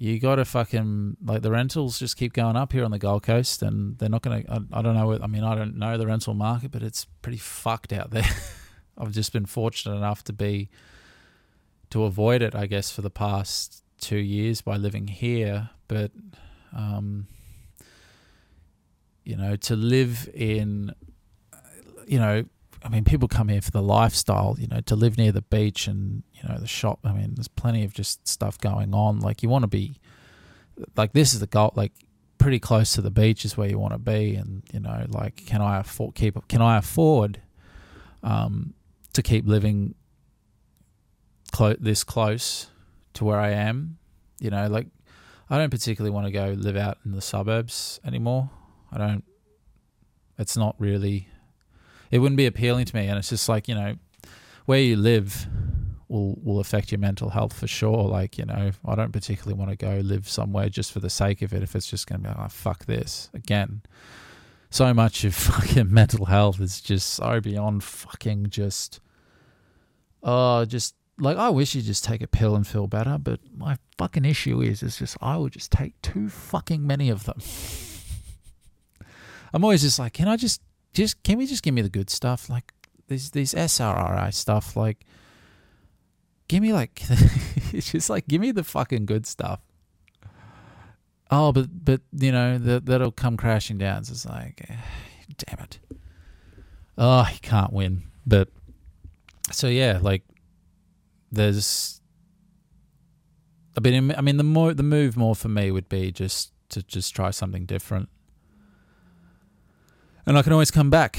you 0.01 0.21
got 0.21 0.37
to 0.37 0.45
fucking 0.45 1.17
like 1.25 1.43
the 1.43 1.51
rentals 1.51 1.99
just 1.99 2.17
keep 2.17 2.33
going 2.33 2.55
up 2.55 2.73
here 2.73 2.85
on 2.85 2.93
the 2.93 3.01
Gold 3.01 3.25
Coast, 3.25 3.63
and 3.63 3.99
they're 3.99 4.09
not 4.09 4.23
gonna. 4.23 4.45
I, 4.49 4.79
I 4.79 4.81
don't 4.81 4.95
know. 4.95 5.19
I 5.21 5.27
mean, 5.27 5.43
I 5.43 5.57
don't 5.57 5.77
know 5.77 5.99
the 5.99 6.07
rental 6.07 6.35
market, 6.35 6.71
but 6.71 6.85
it's 6.85 7.07
pretty 7.21 7.39
fucked 7.39 7.93
out 7.93 8.11
there. 8.11 8.23
I've 8.99 9.11
just 9.11 9.33
been 9.33 9.45
fortunate 9.45 9.97
enough 9.97 10.23
to 10.25 10.33
be 10.33 10.71
to 11.91 12.05
avoid 12.05 12.43
it, 12.43 12.55
I 12.55 12.67
guess, 12.67 12.93
for 12.93 13.03
the 13.03 13.11
past 13.11 13.83
two 14.01 14.19
years 14.19 14.61
by 14.61 14.77
living 14.77 15.09
here. 15.09 15.71
But 15.89 16.13
um, 16.73 17.27
you 19.25 19.37
know, 19.37 19.57
to 19.57 19.75
live 19.75 20.29
in, 20.33 20.95
you 22.07 22.21
know, 22.21 22.45
I 22.83 22.89
mean, 22.89 23.05
people 23.05 23.29
come 23.29 23.49
here 23.49 23.61
for 23.61 23.71
the 23.71 23.83
lifestyle, 23.83 24.57
you 24.59 24.69
know, 24.69 24.81
to 24.83 24.95
live 24.95 25.19
near 25.19 25.33
the 25.33 25.43
beach 25.43 25.87
and, 25.89 26.23
you 26.33 26.49
know, 26.49 26.59
the 26.59 26.67
shop. 26.67 27.01
I 27.05 27.13
mean, 27.13 27.35
there's 27.35 27.49
plenty 27.49 27.85
of 27.85 27.93
just 27.93 28.27
stuff 28.27 28.59
going 28.59 28.95
on. 28.95 29.21
Like, 29.21 29.43
you 29.43 29.49
want 29.49 29.65
to 29.65 29.69
be, 29.69 29.97
like, 30.97 31.13
this 31.13 31.35
is 31.35 31.41
the 31.41 31.47
goal, 31.47 31.73
like, 31.75 31.93
pretty 32.39 32.61
close 32.61 32.93
to 32.93 33.03
the 33.03 33.11
beach 33.11 33.45
is 33.45 33.57
where 33.57 33.69
you 33.69 33.79
want 33.79 33.95
to 33.95 33.99
be. 33.99 34.37
And, 34.37 34.63
you 34.73 34.81
know, 34.81 35.07
like, 35.09 35.45
can 35.47 35.61
I 35.61 35.81
afford, 35.81 36.15
keep, 36.15 36.47
can 36.49 36.63
I 36.63 36.79
afford, 36.79 37.43
um, 38.23 38.75
to 39.13 39.23
keep 39.23 39.47
living 39.47 39.95
clo- 41.51 41.77
this 41.81 42.05
close 42.05 42.69
to 43.15 43.25
where 43.25 43.41
I 43.41 43.51
am? 43.51 43.99
You 44.39 44.51
know, 44.51 44.69
like, 44.69 44.87
I 45.51 45.59
don't 45.59 45.71
particularly 45.71 46.15
want 46.15 46.27
to 46.27 46.33
go 46.33 46.55
live 46.57 46.77
out 46.77 46.99
in 47.05 47.13
the 47.13 47.23
suburbs 47.23 47.99
anymore. 48.05 48.51
I 48.93 48.99
don't, 48.99 49.25
it's 50.39 50.57
not 50.57 50.77
really 50.79 51.29
it 52.11 52.19
wouldn't 52.19 52.37
be 52.37 52.47
appealing 52.47 52.87
to 52.87 52.97
me. 52.97 53.07
And 53.07 53.19
it's 53.19 53.31
just 53.31 53.49
like 53.49 53.69
you 53.69 53.75
know, 53.75 53.95
where 54.67 54.81
you 54.81 54.97
live 54.97 55.47
will 56.09 56.39
will 56.43 56.61
affect 56.61 56.91
your 56.91 56.99
mental 56.99 57.31
health 57.31 57.53
for 57.53 57.67
sure. 57.67 58.05
Like 58.05 58.39
you 58.39 58.45
know, 58.45 58.73
I 58.85 58.95
don't 58.95 59.13
particularly 59.13 59.59
want 59.59 59.71
to 59.71 59.77
go 59.77 60.01
live 60.03 60.29
somewhere 60.29 60.69
just 60.69 60.93
for 60.93 61.01
the 61.01 61.11
sake 61.11 61.43
of 61.43 61.53
it. 61.53 61.63
If 61.63 61.75
it's 61.77 61.89
just 61.89 62.07
going 62.07 62.23
to 62.23 62.29
be 62.29 62.35
like, 62.35 62.39
oh, 62.39 62.49
fuck 62.49 62.87
this 62.87 63.31
again. 63.35 63.83
So 64.71 64.93
much 64.93 65.25
of 65.25 65.35
fucking 65.37 65.93
mental 65.93 66.27
health 66.27 66.61
is 66.61 66.81
just 66.81 67.15
so 67.15 67.41
beyond 67.41 67.85
fucking 67.85 68.51
just. 68.51 69.01
Oh, 70.23 70.65
just 70.65 70.95
like 71.19 71.37
I 71.37 71.49
wish 71.51 71.75
you 71.75 71.83
just 71.83 72.05
take 72.05 72.23
a 72.23 72.27
pill 72.27 72.55
and 72.55 72.67
feel 72.67 72.87
better, 72.87 73.19
but 73.19 73.41
my 73.57 73.77
fucking 73.99 74.25
issue 74.25 74.61
is, 74.61 74.83
is 74.83 74.99
just 74.99 75.17
I 75.21 75.37
will 75.37 75.49
just 75.49 75.71
take 75.73 76.01
too 76.03 76.29
fucking 76.29 76.87
many 76.87 77.11
of 77.11 77.25
them. 77.25 77.39
I'm 79.53 79.65
always 79.65 79.83
just 79.83 79.99
like, 79.99 80.13
can 80.13 80.29
I 80.29 80.37
just 80.37 80.61
just 80.93 81.23
can 81.23 81.39
we 81.39 81.47
just 81.47 81.63
give 81.63 81.75
me 81.75 81.83
the 81.83 81.89
good 81.89 82.11
stuff? 82.11 82.49
Like 82.49 82.73
these 83.09 83.31
these 83.31 83.55
SRRI 83.55 84.33
stuff, 84.33 84.77
like 84.77 85.05
give 86.49 86.63
me 86.63 86.73
like 86.73 87.03
it's 87.73 87.93
just 87.93 88.11
like 88.11 88.27
give 88.27 88.41
me 88.41 88.53
the 88.53 88.65
fucking 88.65 89.07
good 89.07 89.27
stuff. 89.27 89.61
Oh, 91.31 91.53
but 91.53 91.85
but 91.85 92.01
you 92.13 92.33
know 92.33 92.59
that 92.59 92.87
that'll 92.87 93.13
come 93.13 93.37
crashing 93.37 93.79
down. 93.79 94.05
So 94.05 94.13
it's 94.13 94.27
like, 94.27 94.65
eh, 94.69 94.77
damn 95.37 95.65
it. 95.65 95.79
Oh, 96.97 97.23
he 97.25 97.39
can't 97.39 97.73
win. 97.73 98.05
But 98.27 98.49
so 99.53 99.69
yeah, 99.69 99.99
like 100.01 100.23
there's. 101.31 102.01
I 103.77 103.81
mean, 103.81 104.13
I 104.17 104.23
mean, 104.23 104.39
the 104.39 104.45
more 104.45 104.75
the 104.75 104.83
move 104.83 105.17
more 105.17 105.37
for 105.37 105.49
me 105.49 105.71
would 105.71 105.89
be 105.89 106.11
just 106.11 106.53
to 106.71 106.83
just 106.83 107.15
try 107.15 107.31
something 107.31 107.65
different 107.65 108.09
and 110.29 110.37
I 110.37 110.43
can 110.43 110.53
always 110.53 110.71
come 110.71 110.91
back. 110.91 111.19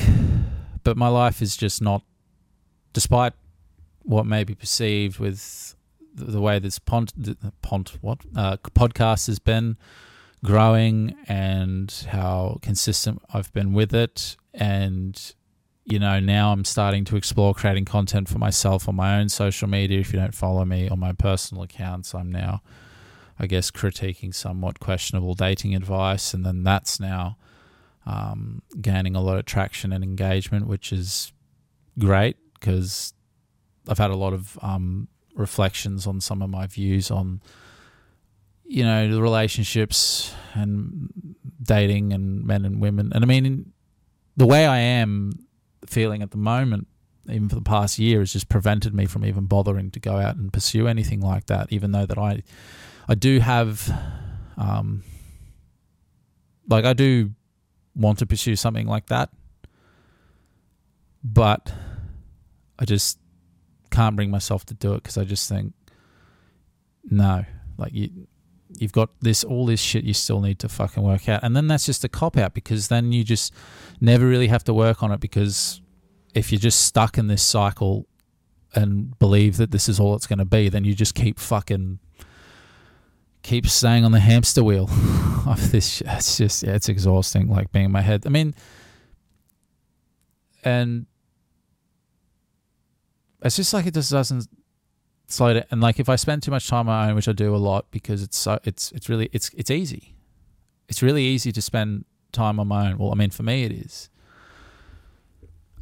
But 0.84 0.95
my 0.95 1.08
life 1.08 1.41
is 1.41 1.58
just 1.58 1.82
not, 1.82 2.04
despite 2.93 3.34
what 4.04 4.28
may 4.28 4.43
be 4.43 4.54
perceived 4.54 5.17
with 5.17 5.76
the, 6.13 6.39
way 6.39 6.60
this 6.60 6.78
pont, 6.78 7.12
pont 7.63 7.98
what 8.02 8.19
uh, 8.36 8.58
podcast 8.58 9.26
has 9.26 9.39
been 9.39 9.78
growing 10.45 11.15
and 11.28 11.91
how 12.12 12.60
consistent 12.62 13.19
I've 13.34 13.52
been 13.52 13.74
with 13.74 13.95
it, 13.95 14.38
and 14.54 15.19
you 15.86 15.98
know 15.98 16.19
now 16.19 16.52
I'm 16.52 16.63
starting 16.63 17.04
to 17.06 17.17
explore 17.17 17.56
creating 17.56 17.86
content 17.86 18.30
for 18.30 18.38
myself 18.38 18.88
on 18.88 18.95
my 18.95 19.19
own 19.19 19.30
social 19.30 19.67
media. 19.67 20.00
If 20.00 20.13
you 20.13 20.19
don't 20.19 20.36
follow 20.36 20.65
me 20.65 20.88
on 20.88 21.00
my 21.00 21.13
personal 21.13 21.63
accounts, 21.63 22.13
I'm 22.13 22.32
now, 22.32 22.62
I 23.39 23.48
guess, 23.48 23.72
critiquing 23.72 24.34
somewhat 24.36 24.80
questionable 24.80 25.34
dating 25.34 25.76
advice, 25.76 26.34
and 26.34 26.45
then 26.45 26.63
that's 26.63 27.00
now 27.00 27.38
um, 28.10 28.63
gaining 28.82 29.15
a 29.15 29.22
lot 29.22 29.38
of 29.38 29.45
traction 29.45 29.93
and 29.93 30.04
engagement, 30.04 30.65
which 30.65 30.91
is 30.91 31.32
great 32.00 32.38
because 32.56 33.13
I've 33.88 34.00
had 34.00 34.10
a 34.10 34.15
lot 34.15 34.34
of 34.34 34.58
um, 34.63 35.08
reflections 35.36 36.08
on 36.08 36.19
some 36.19 36.41
of 36.41 36.50
my 36.50 36.65
views 36.65 37.12
on, 37.12 37.41
you 38.65 38.84
know, 38.84 39.12
the 39.12 39.22
relationships 39.22 40.34
and 40.54 41.36
dating 41.62 42.12
and 42.12 42.43
men 42.43 42.65
and 42.65 42.82
women. 42.82 43.12
And 43.13 43.24
I 43.24 43.28
mean, 43.28 43.74
the 44.38 44.48
way 44.48 44.65
I 44.65 44.80
am 44.80 45.32
feeling 45.86 46.24
at 46.24 46.32
the 46.32 46.38
moment, 46.38 46.88
even 47.30 47.48
for 47.48 47.56
the 47.56 47.62
past 47.62 48.00
year, 48.00 48.19
has 48.19 48.34
just 48.34 48.50
prevented 48.50 48.93
me 48.93 49.06
from 49.06 49.24
even 49.24 49.45
bothering 49.45 49.91
to 49.91 50.00
go 50.00 50.15
out 50.15 50.36
and 50.36 50.52
pursue 50.52 50.88
anything 50.88 51.22
like 51.22 51.45
that. 51.45 51.72
Even 51.72 51.91
though 51.91 52.08
that 52.08 52.17
I, 52.17 52.41
I 53.08 53.13
do 53.13 53.39
have, 53.39 53.88
um, 54.58 55.04
like 56.67 56.86
I 56.86 56.93
do 56.93 57.32
want 58.00 58.20
to 58.20 58.26
pursue 58.26 58.56
something 58.56 58.88
like 58.88 59.08
that. 59.08 59.30
But 61.24 61.72
I 62.80 62.86
just 62.86 63.20
can't 63.92 64.16
bring 64.16 64.32
myself 64.32 64.66
to 64.68 64.74
do 64.74 64.94
it 64.94 65.04
because 65.04 65.18
I 65.18 65.26
just 65.26 65.50
think, 65.50 65.74
no, 67.04 67.44
like 67.78 67.94
you, 67.94 68.10
you've 68.78 68.94
got 68.94 69.10
this 69.20 69.44
all 69.44 69.66
this 69.66 69.82
shit 69.82 70.04
you 70.04 70.14
still 70.14 70.40
need 70.40 70.60
to 70.60 70.70
fucking 70.70 71.04
work 71.04 71.28
out, 71.28 71.44
and 71.44 71.56
then 71.56 71.68
that's 71.68 71.86
just 71.86 72.04
a 72.04 72.10
cop 72.10 72.38
out 72.38 72.54
because 72.54 72.88
then 72.88 73.12
you 73.12 73.24
just 73.24 73.54
never 74.00 74.26
really 74.26 74.48
have 74.48 74.64
to 74.64 74.74
work 74.74 75.04
on 75.04 75.12
it 75.12 75.20
because 75.20 75.82
if 76.34 76.52
you're 76.52 76.60
just 76.60 76.82
stuck 76.86 77.18
in 77.18 77.28
this 77.28 77.44
cycle 77.44 78.08
and 78.76 79.18
believe 79.18 79.58
that 79.58 79.72
this 79.72 79.90
is 79.90 80.00
all 80.00 80.16
it's 80.16 80.28
going 80.28 80.40
to 80.40 80.46
be, 80.46 80.70
then 80.70 80.84
you 80.84 80.94
just 80.94 81.16
keep 81.16 81.40
fucking 81.40 82.00
keep 83.43 83.67
staying 83.67 84.06
on 84.06 84.12
the 84.12 84.19
hamster 84.19 84.63
wheel 84.63 84.89
of 85.47 85.71
this. 85.71 86.02
It's 86.06 86.38
just 86.38 86.63
yeah, 86.63 86.75
it's 86.75 86.89
exhausting. 86.89 87.47
Like 87.47 87.71
being 87.71 87.86
in 87.86 87.91
my 87.91 88.02
head. 88.02 88.23
I 88.25 88.30
mean, 88.30 88.54
and 90.63 91.06
it's 93.41 93.56
just 93.56 93.73
like 93.73 93.86
it 93.86 93.93
just 93.93 94.12
doesn't 94.12 94.47
slow 95.28 95.54
down. 95.54 95.63
And 95.71 95.82
like 95.82 95.99
if 95.99 96.10
I 96.10 96.15
spend 96.15 96.43
too 96.43 96.52
much 96.52 96.67
time 96.67 96.88
on 96.89 96.97
my 96.97 97.10
own, 97.10 97.15
which 97.15 97.28
I 97.28 97.32
do 97.32 97.56
a 97.56 97.58
lot 97.58 97.89
because 97.91 98.21
it's 98.21 98.38
so 98.38 98.60
it's 98.63 98.91
it's 98.91 99.10
really 99.10 99.30
it's 99.32 99.49
it's 99.56 99.71
easy. 99.71 100.15
It's 100.88 101.02
really 101.02 101.23
easy 101.23 101.52
to 101.52 101.62
spend 101.62 102.06
time 102.32 102.60
on 102.60 102.67
my 102.67 102.89
own. 102.89 102.97
Well, 102.97 103.12
I 103.12 103.15
mean, 103.15 103.30
for 103.30 103.43
me, 103.43 103.63
it 103.63 103.71
is. 103.71 104.10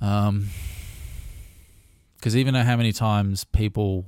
Um, 0.01 0.49
because 2.17 2.35
even 2.35 2.53
know 2.53 2.63
how 2.63 2.75
many 2.75 2.91
times 2.91 3.45
people 3.45 4.05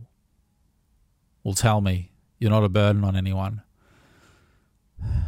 will 1.43 1.53
tell 1.53 1.79
me 1.79 2.08
you're 2.39 2.51
not 2.51 2.63
a 2.63 2.69
burden 2.69 3.03
on 3.03 3.15
anyone. 3.15 3.61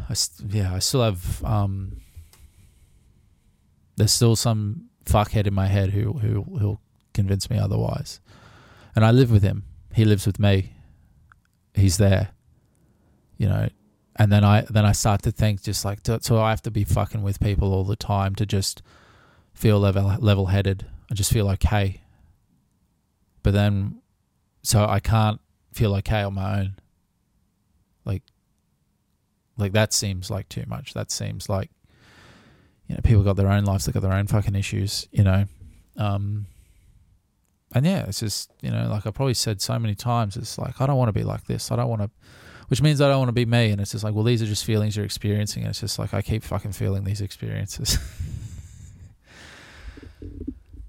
I 0.08 0.14
st- 0.14 0.52
yeah, 0.52 0.74
I 0.74 0.78
still 0.80 1.02
have 1.02 1.44
um, 1.44 2.00
there's 3.96 4.12
still 4.12 4.36
some 4.36 4.88
fuckhead 5.04 5.46
in 5.46 5.54
my 5.54 5.66
head 5.66 5.90
who 5.90 6.14
who 6.14 6.42
who'll 6.42 6.80
convince 7.14 7.48
me 7.50 7.58
otherwise. 7.58 8.20
And 8.94 9.04
I 9.04 9.10
live 9.10 9.30
with 9.30 9.42
him. 9.42 9.64
He 9.94 10.04
lives 10.04 10.26
with 10.26 10.38
me. 10.38 10.74
He's 11.74 11.96
there. 11.96 12.30
You 13.38 13.48
know, 13.48 13.68
and 14.16 14.30
then 14.30 14.44
I 14.44 14.62
then 14.68 14.84
I 14.84 14.92
start 14.92 15.22
to 15.22 15.32
think 15.32 15.62
just 15.62 15.84
like 15.84 16.00
so 16.20 16.40
I 16.40 16.50
have 16.50 16.62
to 16.62 16.70
be 16.70 16.84
fucking 16.84 17.22
with 17.22 17.40
people 17.40 17.72
all 17.72 17.84
the 17.84 17.96
time 17.96 18.34
to 18.36 18.46
just 18.46 18.82
feel 19.54 19.78
level 19.78 20.16
level 20.18 20.46
headed. 20.46 20.86
I 21.10 21.14
just 21.14 21.32
feel 21.32 21.48
okay. 21.50 22.02
But 23.42 23.52
then 23.52 24.00
so 24.62 24.86
I 24.86 25.00
can't 25.00 25.40
feel 25.72 25.94
okay 25.96 26.22
on 26.22 26.34
my 26.34 26.60
own. 26.60 26.76
Like, 28.04 28.22
like 29.56 29.72
that 29.72 29.92
seems 29.92 30.30
like 30.30 30.48
too 30.48 30.64
much. 30.66 30.94
That 30.94 31.10
seems 31.10 31.48
like, 31.48 31.70
you 32.88 32.94
know, 32.94 33.00
people 33.02 33.22
got 33.22 33.36
their 33.36 33.50
own 33.50 33.64
lives. 33.64 33.84
They 33.84 33.92
got 33.92 34.02
their 34.02 34.12
own 34.12 34.26
fucking 34.26 34.54
issues. 34.54 35.08
You 35.12 35.24
know, 35.24 35.44
um, 35.96 36.46
and 37.74 37.86
yeah, 37.86 38.04
it's 38.06 38.20
just 38.20 38.50
you 38.60 38.70
know, 38.70 38.88
like 38.88 39.06
I 39.06 39.10
probably 39.10 39.34
said 39.34 39.60
so 39.60 39.78
many 39.78 39.94
times. 39.94 40.36
It's 40.36 40.58
like 40.58 40.80
I 40.80 40.86
don't 40.86 40.96
want 40.96 41.08
to 41.08 41.12
be 41.12 41.24
like 41.24 41.46
this. 41.46 41.70
I 41.70 41.76
don't 41.76 41.88
want 41.88 42.02
to. 42.02 42.10
which 42.68 42.82
means 42.82 43.00
I 43.00 43.08
don't 43.08 43.18
want 43.18 43.28
to 43.28 43.32
be 43.32 43.46
me. 43.46 43.70
And 43.70 43.80
it's 43.80 43.92
just 43.92 44.04
like, 44.04 44.14
well, 44.14 44.24
these 44.24 44.42
are 44.42 44.46
just 44.46 44.64
feelings 44.64 44.96
you're 44.96 45.04
experiencing. 45.04 45.62
And 45.62 45.70
it's 45.70 45.80
just 45.80 45.98
like 45.98 46.12
I 46.12 46.22
keep 46.22 46.42
fucking 46.42 46.72
feeling 46.72 47.04
these 47.04 47.20
experiences. 47.20 47.98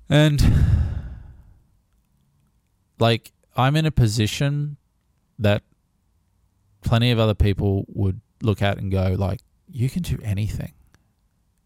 and 0.09 0.41
like 2.99 3.31
I'm 3.55 3.75
in 3.75 3.85
a 3.85 3.91
position 3.91 4.77
that 5.39 5.63
plenty 6.83 7.11
of 7.11 7.19
other 7.19 7.33
people 7.33 7.85
would 7.89 8.21
look 8.41 8.61
at 8.61 8.77
and 8.77 8.91
go 8.91 9.15
like, 9.17 9.41
you 9.69 9.89
can 9.89 10.01
do 10.01 10.17
anything. 10.23 10.73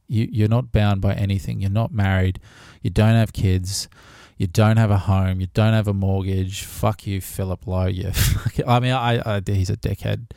You 0.07 0.27
you're 0.31 0.47
not 0.47 0.71
bound 0.71 1.01
by 1.01 1.13
anything. 1.13 1.59
You're 1.59 1.69
not 1.69 1.91
married. 1.91 2.39
You 2.81 2.89
don't 2.89 3.15
have 3.15 3.33
kids. 3.33 3.89
You 4.37 4.47
don't 4.47 4.77
have 4.77 4.91
a 4.91 4.97
home. 4.97 5.41
You 5.41 5.47
don't 5.53 5.73
have 5.73 5.87
a 5.87 5.93
mortgage. 5.93 6.63
Fuck 6.63 7.07
you, 7.07 7.19
Philip 7.19 7.67
Lowe. 7.67 7.87
You. 7.87 8.11
I 8.67 8.79
mean, 8.79 8.93
I, 8.93 9.37
I 9.37 9.41
he's 9.45 9.69
a 9.69 9.75
dickhead 9.75 10.31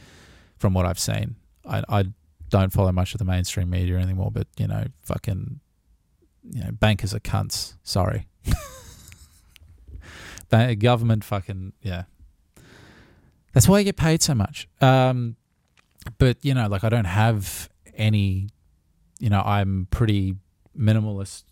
from 0.56 0.74
what 0.74 0.86
I've 0.86 0.98
seen. 0.98 1.36
I 1.64 1.84
I 1.88 2.04
don't 2.48 2.72
follow 2.72 2.90
much 2.92 3.14
of 3.14 3.18
the 3.18 3.24
mainstream 3.24 3.70
media 3.70 3.98
anymore, 3.98 4.30
but 4.32 4.48
you 4.58 4.66
know, 4.66 4.86
fucking, 5.04 5.60
you 6.50 6.64
know, 6.64 6.72
bankers 6.72 7.14
are 7.14 7.20
cunts. 7.20 7.74
Sorry. 7.84 8.26
government 10.78 11.22
fucking 11.22 11.74
yeah. 11.80 12.04
That's 13.52 13.68
why 13.68 13.78
I 13.78 13.82
get 13.82 13.96
paid 13.96 14.22
so 14.22 14.34
much. 14.34 14.68
Um, 14.80 15.36
but 16.18 16.38
you 16.42 16.54
know, 16.54 16.68
like 16.68 16.84
I 16.84 16.88
don't 16.88 17.04
have 17.06 17.68
any. 17.94 18.48
You 19.18 19.28
know, 19.28 19.42
I'm 19.42 19.86
pretty 19.90 20.36
minimalist. 20.78 21.44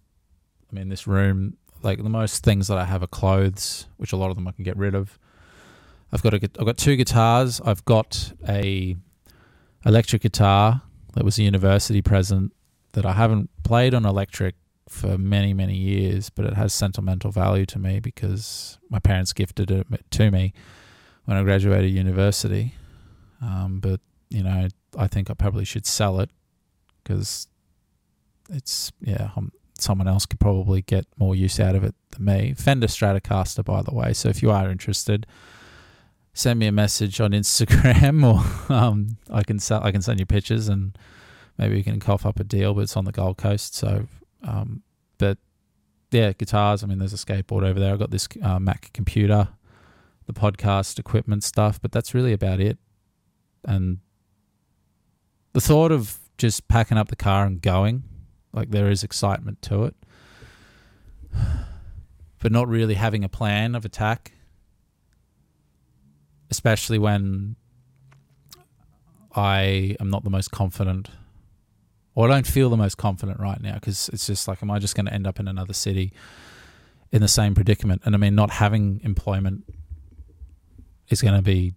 I 0.70 0.76
mean, 0.76 0.88
this 0.88 1.06
room, 1.06 1.56
like 1.82 2.02
the 2.02 2.08
most 2.08 2.44
things 2.44 2.68
that 2.68 2.78
I 2.78 2.84
have 2.84 3.02
are 3.02 3.08
clothes, 3.08 3.86
which 3.96 4.12
a 4.12 4.16
lot 4.16 4.30
of 4.30 4.36
them 4.36 4.48
I 4.48 4.52
can 4.52 4.64
get 4.64 4.76
rid 4.76 4.94
of. 4.94 5.18
I've 6.12 6.22
got 6.22 6.32
a, 6.32 6.40
I've 6.58 6.64
got 6.64 6.78
two 6.78 6.96
guitars. 6.96 7.60
I've 7.60 7.84
got 7.84 8.32
a 8.48 8.96
electric 9.84 10.22
guitar 10.22 10.82
that 11.14 11.24
was 11.24 11.38
a 11.38 11.42
university 11.42 12.00
present 12.00 12.52
that 12.92 13.04
I 13.04 13.12
haven't 13.12 13.50
played 13.64 13.94
on 13.94 14.06
electric 14.06 14.54
for 14.88 15.18
many 15.18 15.52
many 15.52 15.74
years, 15.74 16.30
but 16.30 16.46
it 16.46 16.54
has 16.54 16.72
sentimental 16.72 17.30
value 17.30 17.66
to 17.66 17.78
me 17.78 18.00
because 18.00 18.78
my 18.88 18.98
parents 18.98 19.34
gifted 19.34 19.70
it 19.70 19.86
to 20.12 20.30
me 20.30 20.54
when 21.28 21.36
I 21.36 21.42
graduated 21.42 21.90
university. 21.90 22.74
Um, 23.42 23.80
but 23.80 24.00
you 24.30 24.42
know, 24.42 24.66
I 24.96 25.06
think 25.08 25.28
I 25.28 25.34
probably 25.34 25.66
should 25.66 25.84
sell 25.84 26.20
it 26.20 26.30
because 27.02 27.48
it's 28.48 28.90
yeah, 29.02 29.32
I'm, 29.36 29.52
someone 29.78 30.08
else 30.08 30.24
could 30.24 30.40
probably 30.40 30.80
get 30.80 31.04
more 31.18 31.34
use 31.34 31.60
out 31.60 31.74
of 31.74 31.84
it 31.84 31.94
than 32.12 32.24
me. 32.24 32.54
Fender 32.54 32.86
Stratocaster, 32.86 33.62
by 33.62 33.82
the 33.82 33.92
way. 33.92 34.14
So 34.14 34.30
if 34.30 34.42
you 34.42 34.50
are 34.50 34.70
interested, 34.70 35.26
send 36.32 36.58
me 36.60 36.66
a 36.66 36.72
message 36.72 37.20
on 37.20 37.32
Instagram, 37.42 38.24
or 38.24 38.72
um, 38.74 39.18
I 39.30 39.42
can 39.42 39.58
sell, 39.58 39.84
I 39.84 39.92
can 39.92 40.00
send 40.00 40.20
you 40.20 40.24
pictures, 40.24 40.66
and 40.66 40.96
maybe 41.58 41.74
we 41.74 41.82
can 41.82 42.00
cough 42.00 42.24
up 42.24 42.40
a 42.40 42.44
deal. 42.44 42.72
But 42.72 42.84
it's 42.84 42.96
on 42.96 43.04
the 43.04 43.12
Gold 43.12 43.36
Coast, 43.36 43.74
so 43.74 44.06
um, 44.42 44.82
but 45.18 45.36
yeah, 46.10 46.32
guitars. 46.32 46.82
I 46.82 46.86
mean, 46.86 46.98
there's 46.98 47.12
a 47.12 47.18
skateboard 47.18 47.64
over 47.64 47.78
there. 47.78 47.92
I've 47.92 47.98
got 47.98 48.12
this 48.12 48.26
uh, 48.42 48.58
Mac 48.58 48.94
computer, 48.94 49.48
the 50.28 50.32
podcast 50.34 50.98
equipment 50.98 51.42
stuff, 51.42 51.80
but 51.82 51.90
that's 51.90 52.14
really 52.14 52.32
about 52.32 52.60
it. 52.60 52.78
And 53.64 53.98
the 55.54 55.60
thought 55.60 55.90
of 55.90 56.18
just 56.36 56.68
packing 56.68 56.98
up 56.98 57.08
the 57.08 57.16
car 57.16 57.44
and 57.46 57.60
going, 57.60 58.04
like 58.52 58.70
there 58.70 58.90
is 58.90 59.02
excitement 59.02 59.62
to 59.62 59.84
it, 59.84 59.96
but 62.38 62.52
not 62.52 62.68
really 62.68 62.94
having 62.94 63.24
a 63.24 63.28
plan 63.28 63.74
of 63.74 63.84
attack, 63.84 64.32
especially 66.50 66.98
when 66.98 67.56
I 69.34 69.96
am 69.98 70.10
not 70.10 70.24
the 70.24 70.30
most 70.30 70.50
confident 70.50 71.08
or 72.14 72.28
I 72.28 72.34
don't 72.34 72.46
feel 72.46 72.68
the 72.68 72.76
most 72.76 72.96
confident 72.98 73.40
right 73.40 73.62
now 73.62 73.74
because 73.74 74.10
it's 74.12 74.26
just 74.26 74.46
like, 74.46 74.62
am 74.62 74.70
I 74.70 74.78
just 74.78 74.94
going 74.94 75.06
to 75.06 75.14
end 75.14 75.26
up 75.26 75.40
in 75.40 75.48
another 75.48 75.72
city 75.72 76.12
in 77.12 77.22
the 77.22 77.28
same 77.28 77.54
predicament? 77.54 78.02
And 78.04 78.14
I 78.14 78.18
mean, 78.18 78.34
not 78.34 78.50
having 78.50 79.00
employment 79.04 79.62
is 81.08 81.22
going 81.22 81.34
to 81.34 81.42
be, 81.42 81.74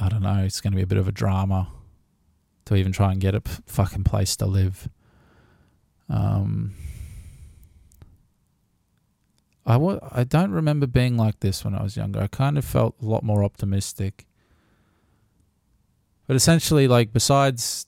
I 0.00 0.08
don't 0.08 0.22
know, 0.22 0.42
it's 0.44 0.60
going 0.60 0.72
to 0.72 0.76
be 0.76 0.82
a 0.82 0.86
bit 0.86 0.98
of 0.98 1.08
a 1.08 1.12
drama 1.12 1.68
to 2.66 2.76
even 2.76 2.92
try 2.92 3.12
and 3.12 3.20
get 3.20 3.34
a 3.34 3.40
p- 3.40 3.62
fucking 3.66 4.04
place 4.04 4.36
to 4.36 4.46
live. 4.46 4.88
Um, 6.08 6.74
I 9.64 9.74
w- 9.74 10.00
I 10.12 10.24
don't 10.24 10.52
remember 10.52 10.86
being 10.86 11.16
like 11.16 11.40
this 11.40 11.64
when 11.64 11.74
I 11.74 11.82
was 11.82 11.96
younger. 11.96 12.20
I 12.20 12.26
kind 12.26 12.56
of 12.56 12.64
felt 12.64 12.94
a 13.02 13.04
lot 13.04 13.22
more 13.22 13.44
optimistic. 13.44 14.26
But 16.26 16.36
essentially, 16.36 16.88
like, 16.88 17.12
besides 17.12 17.86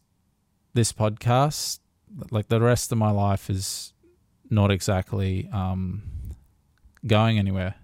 this 0.75 0.93
podcast, 0.93 1.81
like 2.31 2.49
the 2.49 2.61
rest 2.61 2.93
of 2.93 2.99
my 2.99 3.11
life 3.11 3.49
is 3.51 3.93
not 4.51 4.71
exactly 4.71 5.49
um, 5.53 6.03
going 7.07 7.39
anywhere. 7.39 7.77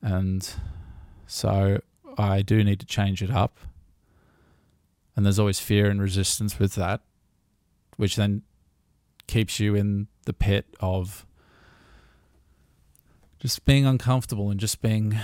And 0.00 0.48
so 1.32 1.80
I 2.18 2.42
do 2.42 2.62
need 2.62 2.78
to 2.80 2.86
change 2.86 3.22
it 3.22 3.30
up. 3.30 3.58
And 5.16 5.24
there's 5.24 5.38
always 5.38 5.60
fear 5.60 5.90
and 5.90 6.00
resistance 6.00 6.58
with 6.58 6.74
that, 6.74 7.00
which 7.96 8.16
then 8.16 8.42
keeps 9.26 9.58
you 9.58 9.74
in 9.74 10.08
the 10.24 10.32
pit 10.32 10.66
of 10.80 11.26
just 13.40 13.64
being 13.64 13.86
uncomfortable 13.86 14.50
and 14.50 14.60
just 14.60 14.82
being 14.82 15.18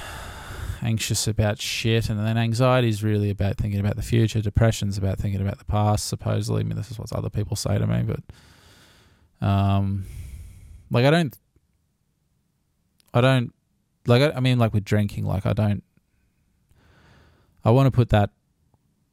anxious 0.82 1.28
about 1.28 1.60
shit, 1.60 2.08
and 2.08 2.18
then 2.18 2.38
anxiety 2.38 2.88
is 2.88 3.02
really 3.02 3.30
about 3.30 3.56
thinking 3.56 3.80
about 3.80 3.96
the 3.96 4.02
future. 4.02 4.40
Depression's 4.40 4.96
about 4.96 5.18
thinking 5.18 5.40
about 5.40 5.58
the 5.58 5.64
past. 5.64 6.06
Supposedly, 6.06 6.60
I 6.60 6.64
mean, 6.64 6.76
this 6.76 6.90
is 6.90 6.98
what 6.98 7.12
other 7.12 7.30
people 7.30 7.56
say 7.56 7.78
to 7.78 7.86
me, 7.86 8.02
but 8.02 9.46
um, 9.46 10.06
like 10.90 11.04
I 11.04 11.10
don't, 11.10 11.36
I 13.12 13.20
don't 13.20 13.52
like. 14.06 14.22
I, 14.22 14.36
I 14.36 14.40
mean, 14.40 14.58
like 14.58 14.72
with 14.72 14.84
drinking, 14.84 15.24
like 15.24 15.46
I 15.46 15.52
don't. 15.52 15.82
I 17.64 17.70
want 17.70 17.86
to 17.86 17.90
put 17.90 18.10
that 18.10 18.30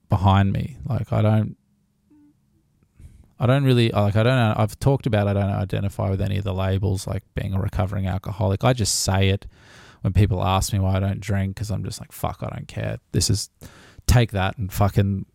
behind 0.10 0.54
me. 0.54 0.78
Like 0.88 1.12
I 1.12 1.22
don't. 1.22 1.58
I 3.38 3.48
don't 3.48 3.66
really 3.66 3.90
like. 3.90 4.16
I 4.16 4.24
don't 4.24 4.38
know. 4.38 4.54
I've 4.56 4.80
talked 4.80 5.06
about. 5.08 5.28
I 5.28 5.34
don't 5.34 5.50
identify 5.50 6.10
with 6.10 6.22
any 6.22 6.38
of 6.38 6.44
the 6.44 6.54
labels, 6.54 7.06
like 7.06 7.24
being 7.34 7.54
a 7.54 7.60
recovering 7.60 8.08
alcoholic. 8.08 8.64
I 8.64 8.74
just 8.74 9.02
say 9.02 9.30
it 9.30 9.46
when 10.02 10.14
people 10.14 10.44
ask 10.44 10.72
me 10.72 10.80
why 10.80 10.96
I 10.96 11.00
don't 11.00 11.20
drink 11.20 11.56
because 11.56 11.70
I'm 11.72 11.84
just 11.84 12.00
like, 12.00 12.12
fuck, 12.12 12.40
I 12.42 12.50
don't 12.50 12.68
care. 12.68 13.00
This 13.12 13.30
is 13.30 13.50
take 14.08 14.32
that 14.32 14.58
and 14.58 14.72
fucking 14.72 15.26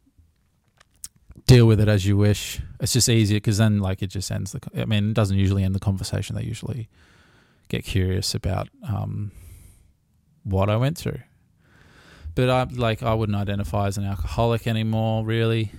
deal 1.46 1.66
with 1.66 1.80
it 1.80 1.88
as 1.88 2.06
you 2.06 2.16
wish. 2.16 2.60
It's 2.78 2.92
just 2.92 3.08
easier 3.08 3.36
because 3.36 3.58
then 3.58 3.80
like 3.80 4.02
it 4.02 4.08
just 4.08 4.30
ends 4.30 4.52
the. 4.52 4.60
I 4.80 4.86
mean, 4.86 5.10
it 5.10 5.14
doesn't 5.14 5.36
usually 5.36 5.64
end 5.64 5.74
the 5.74 5.80
conversation. 5.80 6.36
They 6.36 6.44
usually 6.44 6.88
get 7.68 7.84
curious 7.84 8.34
about 8.34 8.68
um, 8.88 9.32
what 10.44 10.70
I 10.70 10.76
went 10.76 10.96
through. 10.96 11.20
But 12.40 12.48
I 12.48 12.62
like 12.74 13.02
I 13.02 13.12
wouldn't 13.12 13.36
identify 13.36 13.86
as 13.86 13.98
an 13.98 14.04
alcoholic 14.06 14.66
anymore. 14.66 15.26
Really, 15.26 15.72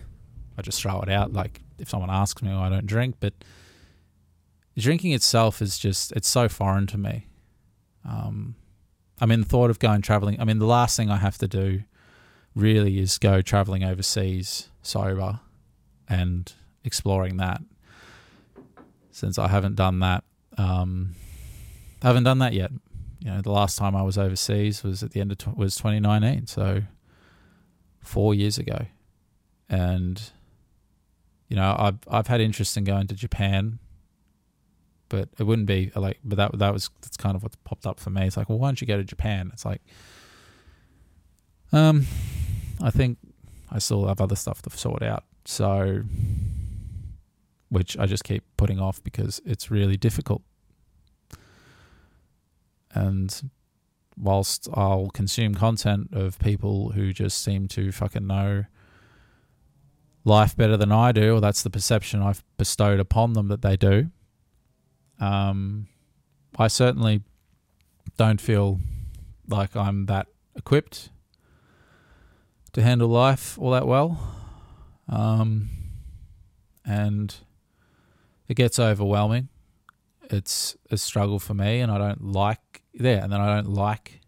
I 0.59 0.61
just 0.61 0.79
throw 0.79 1.01
it 1.01 1.09
out. 1.09 1.33
Like 1.33 1.59
if 1.79 1.89
someone 1.89 2.11
asks 2.11 2.43
me 2.43 2.51
why 2.51 2.67
I 2.67 2.69
don't 2.69 2.85
drink, 2.85 3.15
but 3.19 3.33
drinking 4.77 5.13
itself 5.13 5.59
is 5.59 5.79
just 5.79 6.11
it's 6.11 6.27
so 6.27 6.47
foreign 6.47 6.85
to 6.85 6.99
me. 6.99 7.25
Um, 8.07 8.53
I 9.19 9.25
mean, 9.25 9.39
the 9.39 9.47
thought 9.47 9.71
of 9.71 9.79
going 9.79 10.03
traveling. 10.03 10.39
I 10.39 10.43
mean, 10.43 10.59
the 10.59 10.67
last 10.67 10.95
thing 10.95 11.09
I 11.09 11.17
have 11.17 11.39
to 11.39 11.47
do 11.47 11.81
really 12.53 12.99
is 12.99 13.17
go 13.17 13.41
traveling 13.41 13.83
overseas 13.83 14.69
sober 14.83 15.39
and 16.07 16.53
exploring 16.83 17.37
that. 17.37 17.63
Since 19.09 19.39
I 19.39 19.47
haven't 19.47 19.77
done 19.77 19.97
that, 20.01 20.23
um, 20.59 21.15
I 22.03 22.07
haven't 22.07 22.25
done 22.25 22.37
that 22.37 22.53
yet. 22.53 22.69
You 23.21 23.31
know, 23.31 23.41
the 23.41 23.51
last 23.51 23.77
time 23.77 23.95
I 23.95 24.01
was 24.01 24.17
overseas 24.17 24.83
was 24.83 25.03
at 25.03 25.11
the 25.11 25.21
end 25.21 25.31
of 25.31 25.57
was 25.57 25.75
2019, 25.75 26.47
so 26.47 26.81
four 28.01 28.33
years 28.33 28.57
ago, 28.57 28.85
and 29.69 30.21
you 31.47 31.55
know, 31.55 31.75
I've 31.77 31.99
I've 32.09 32.27
had 32.27 32.41
interest 32.41 32.75
in 32.77 32.83
going 32.83 33.07
to 33.07 33.15
Japan 33.15 33.79
but 35.11 35.27
it 35.37 35.43
wouldn't 35.43 35.67
be 35.67 35.91
like 35.93 36.17
but 36.23 36.37
that 36.37 36.57
that 36.57 36.71
was 36.73 36.89
that's 37.01 37.17
kind 37.17 37.35
of 37.35 37.43
what 37.43 37.61
popped 37.65 37.85
up 37.85 37.99
for 37.99 38.09
me. 38.09 38.25
It's 38.25 38.37
like 38.37 38.47
well 38.47 38.57
why 38.57 38.69
don't 38.69 38.79
you 38.79 38.87
go 38.87 38.95
to 38.95 39.03
japan? 39.03 39.51
It's 39.53 39.65
like 39.65 39.81
um 41.73 42.07
i 42.81 42.89
think 42.89 43.17
i 43.69 43.79
still 43.79 44.07
have 44.07 44.19
other 44.21 44.37
stuff 44.37 44.61
to 44.63 44.69
sort 44.69 45.03
out. 45.03 45.25
So 45.43 46.03
which 47.69 47.97
i 47.97 48.05
just 48.05 48.23
keep 48.23 48.43
putting 48.55 48.79
off 48.79 49.03
because 49.03 49.41
it's 49.45 49.69
really 49.69 49.97
difficult 49.97 50.41
and 52.93 53.49
whilst 54.17 54.67
i'll 54.73 55.09
consume 55.09 55.55
content 55.55 56.09
of 56.11 56.37
people 56.39 56.91
who 56.91 57.13
just 57.13 57.43
seem 57.43 57.67
to 57.67 57.91
fucking 57.91 58.27
know 58.27 58.65
life 60.23 60.55
better 60.55 60.77
than 60.77 60.91
i 60.91 61.11
do 61.11 61.35
or 61.35 61.41
that's 61.41 61.63
the 61.63 61.69
perception 61.69 62.21
i've 62.21 62.43
bestowed 62.57 62.99
upon 62.99 63.33
them 63.33 63.47
that 63.47 63.61
they 63.61 63.75
do 63.75 64.09
um, 65.21 65.87
I 66.57 66.67
certainly 66.67 67.21
don't 68.17 68.41
feel 68.41 68.79
like 69.47 69.75
I'm 69.75 70.07
that 70.07 70.27
equipped. 70.55 71.09
to 72.73 72.81
handle 72.81 73.07
life 73.07 73.59
all 73.59 73.71
that 73.71 73.85
well. 73.85 74.17
Um, 75.07 75.69
and 76.85 77.35
it 78.47 78.55
gets 78.55 78.79
overwhelming. 78.79 79.49
It's 80.29 80.75
a 80.89 80.97
struggle 80.97 81.37
for 81.37 81.53
me, 81.53 81.81
and 81.81 81.91
I 81.91 81.97
don't 81.97 82.23
like 82.23 82.80
there, 82.93 83.21
and 83.23 83.31
then 83.31 83.41
I 83.41 83.55
don't 83.55 83.73
like 83.73 84.21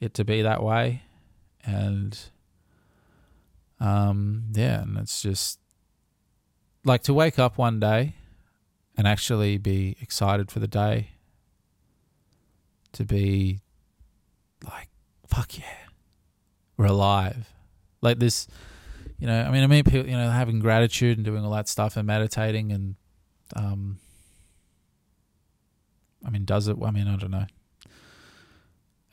it 0.00 0.14
to 0.14 0.24
be 0.24 0.42
that 0.42 0.62
way, 0.62 1.02
and 1.64 2.18
um, 3.80 4.44
yeah, 4.52 4.82
and 4.82 4.98
it's 4.98 5.22
just 5.22 5.58
like 6.84 7.02
to 7.04 7.14
wake 7.14 7.38
up 7.38 7.58
one 7.58 7.80
day 7.80 8.14
and 8.96 9.08
actually 9.08 9.58
be 9.58 9.96
excited 10.00 10.50
for 10.50 10.60
the 10.60 10.68
day, 10.68 11.10
to 12.92 13.04
be 13.04 13.60
like, 14.64 14.88
fuck 15.26 15.58
yeah, 15.58 15.64
we're 16.76 16.86
alive. 16.86 17.52
Like 18.00 18.18
this, 18.18 18.46
you 19.18 19.26
know, 19.26 19.42
I 19.42 19.50
mean, 19.50 19.64
I 19.64 19.66
mean, 19.66 19.84
people, 19.84 20.08
you 20.08 20.16
know, 20.16 20.30
having 20.30 20.60
gratitude 20.60 21.18
and 21.18 21.24
doing 21.24 21.44
all 21.44 21.50
that 21.52 21.68
stuff 21.68 21.96
and 21.96 22.06
meditating 22.06 22.70
and, 22.72 22.94
um, 23.56 23.98
I 26.24 26.30
mean, 26.30 26.44
does 26.44 26.68
it? 26.68 26.76
I 26.82 26.90
mean, 26.90 27.08
I 27.08 27.16
don't 27.16 27.30
know. 27.30 27.46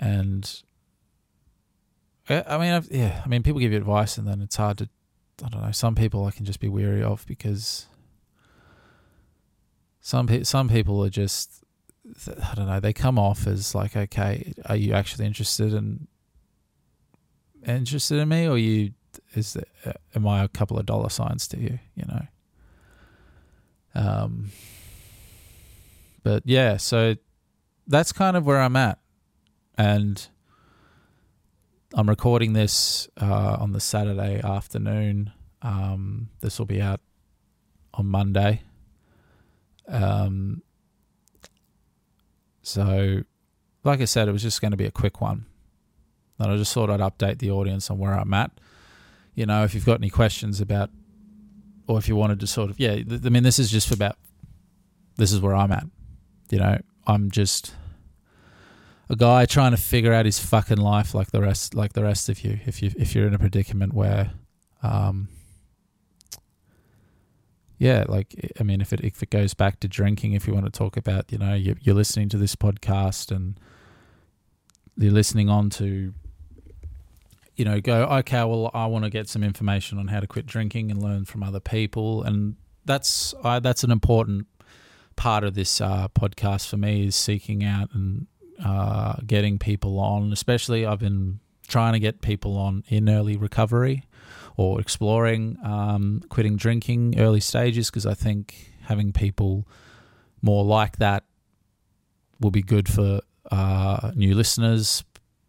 And, 0.01 0.61
I 2.27 2.57
mean, 2.57 2.73
I've, 2.73 2.91
yeah, 2.91 3.21
I 3.23 3.27
mean, 3.27 3.43
people 3.43 3.61
give 3.61 3.71
you 3.71 3.77
advice 3.77 4.17
and 4.17 4.27
then 4.27 4.41
it's 4.41 4.55
hard 4.57 4.79
to, 4.79 4.89
I 5.45 5.49
don't 5.49 5.61
know, 5.61 5.71
some 5.71 5.95
people 5.95 6.25
I 6.25 6.31
can 6.31 6.43
just 6.43 6.59
be 6.59 6.67
weary 6.67 7.03
of 7.03 7.25
because 7.27 7.85
some 10.01 10.27
pe- 10.27 10.43
some 10.43 10.67
people 10.67 11.03
are 11.05 11.09
just 11.09 11.63
I 12.27 12.55
don't 12.55 12.65
know 12.65 12.79
they 12.79 12.93
come 12.93 13.17
off 13.19 13.47
as 13.47 13.73
like 13.75 13.95
okay 13.95 14.53
are 14.65 14.75
you 14.75 14.93
actually 14.93 15.25
interested 15.25 15.73
in 15.73 16.07
interested 17.65 18.17
in 18.17 18.27
me 18.27 18.47
or 18.47 18.57
you 18.57 18.93
is 19.35 19.55
uh, 19.85 19.93
am 20.15 20.27
I 20.27 20.43
a 20.43 20.47
couple 20.47 20.79
of 20.79 20.85
dollar 20.87 21.09
signs 21.09 21.47
to 21.49 21.59
you 21.59 21.79
you 21.95 22.05
know? 22.07 22.25
Um 23.93 24.51
but 26.23 26.43
yeah 26.45 26.77
so 26.77 27.15
that's 27.87 28.11
kind 28.11 28.35
of 28.35 28.45
where 28.45 28.59
I'm 28.59 28.75
at 28.75 28.99
and 29.81 30.27
I'm 31.93 32.07
recording 32.07 32.53
this 32.53 33.09
uh, 33.19 33.57
on 33.59 33.73
the 33.73 33.79
Saturday 33.79 34.41
afternoon 34.43 35.31
um 35.61 36.29
this 36.41 36.57
will 36.57 36.65
be 36.65 36.81
out 36.81 37.01
on 37.93 38.05
Monday 38.07 38.61
um, 39.91 40.61
so, 42.61 43.23
like 43.83 44.01
I 44.01 44.05
said, 44.05 44.27
it 44.27 44.31
was 44.31 44.41
just 44.41 44.61
going 44.61 44.71
to 44.71 44.77
be 44.77 44.85
a 44.85 44.91
quick 44.91 45.21
one. 45.21 45.45
And 46.39 46.51
I 46.51 46.57
just 46.57 46.73
thought 46.73 46.89
I'd 46.89 46.99
update 46.99 47.39
the 47.39 47.51
audience 47.51 47.89
on 47.91 47.99
where 47.99 48.13
I'm 48.13 48.33
at. 48.33 48.51
You 49.35 49.45
know, 49.45 49.63
if 49.63 49.75
you've 49.75 49.85
got 49.85 49.99
any 49.99 50.09
questions 50.09 50.61
about, 50.61 50.89
or 51.87 51.97
if 51.97 52.07
you 52.07 52.15
wanted 52.15 52.39
to 52.39 52.47
sort 52.47 52.69
of, 52.69 52.79
yeah, 52.79 52.93
I 52.93 53.29
mean, 53.29 53.43
this 53.43 53.59
is 53.59 53.69
just 53.69 53.91
about, 53.91 54.17
this 55.17 55.31
is 55.31 55.41
where 55.41 55.55
I'm 55.55 55.71
at. 55.71 55.85
You 56.49 56.59
know, 56.59 56.77
I'm 57.05 57.31
just 57.31 57.75
a 59.11 59.15
guy 59.17 59.45
trying 59.45 59.71
to 59.71 59.77
figure 59.77 60.13
out 60.13 60.25
his 60.25 60.39
fucking 60.39 60.77
life 60.77 61.13
like 61.13 61.31
the 61.31 61.41
rest, 61.41 61.75
like 61.75 61.91
the 61.91 62.01
rest 62.01 62.29
of 62.29 62.45
you. 62.45 62.59
If 62.65 62.81
you 62.81 62.91
if 62.97 63.13
you're 63.13 63.27
in 63.27 63.33
a 63.33 63.39
predicament 63.39 63.93
where, 63.93 64.31
um, 64.81 65.27
yeah, 67.77 68.05
like 68.07 68.53
I 68.57 68.63
mean, 68.63 68.79
if 68.79 68.93
it 68.93 69.01
if 69.01 69.21
it 69.21 69.29
goes 69.29 69.53
back 69.53 69.81
to 69.81 69.89
drinking, 69.89 70.31
if 70.31 70.47
you 70.47 70.53
want 70.53 70.65
to 70.65 70.71
talk 70.71 70.95
about, 70.95 71.29
you 71.29 71.37
know, 71.37 71.53
you're, 71.53 71.75
you're 71.81 71.95
listening 71.95 72.29
to 72.29 72.37
this 72.37 72.55
podcast 72.55 73.35
and 73.35 73.59
you're 74.95 75.11
listening 75.11 75.49
on 75.49 75.69
to, 75.71 76.13
you 77.57 77.65
know, 77.65 77.81
go 77.81 78.05
okay, 78.05 78.45
well, 78.45 78.71
I 78.73 78.85
want 78.85 79.03
to 79.03 79.09
get 79.09 79.27
some 79.27 79.43
information 79.43 79.97
on 79.97 80.07
how 80.07 80.21
to 80.21 80.27
quit 80.27 80.45
drinking 80.45 80.89
and 80.89 81.03
learn 81.03 81.25
from 81.25 81.43
other 81.43 81.59
people, 81.59 82.23
and 82.23 82.55
that's 82.85 83.33
uh, 83.43 83.59
that's 83.59 83.83
an 83.83 83.91
important 83.91 84.47
part 85.17 85.43
of 85.43 85.53
this 85.53 85.81
uh, 85.81 86.07
podcast 86.17 86.69
for 86.69 86.77
me 86.77 87.07
is 87.07 87.15
seeking 87.15 87.61
out 87.61 87.89
and 87.93 88.27
uh, 88.63 89.15
getting 89.25 89.59
people 89.59 89.99
on. 89.99 90.31
Especially, 90.31 90.85
I've 90.85 90.99
been 90.99 91.39
trying 91.67 91.93
to 91.93 91.99
get 91.99 92.21
people 92.21 92.57
on 92.57 92.83
in 92.87 93.09
early 93.09 93.37
recovery 93.37 94.03
or 94.57 94.79
exploring 94.79 95.57
um, 95.63 96.21
quitting 96.29 96.57
drinking 96.57 97.19
early 97.19 97.39
stages 97.39 97.89
because 97.89 98.05
I 98.05 98.13
think 98.13 98.71
having 98.83 99.13
people 99.13 99.67
more 100.41 100.65
like 100.65 100.97
that 100.97 101.23
will 102.39 102.51
be 102.51 102.61
good 102.61 102.89
for 102.89 103.21
uh, 103.51 104.11
new 104.15 104.35
listeners 104.35 105.03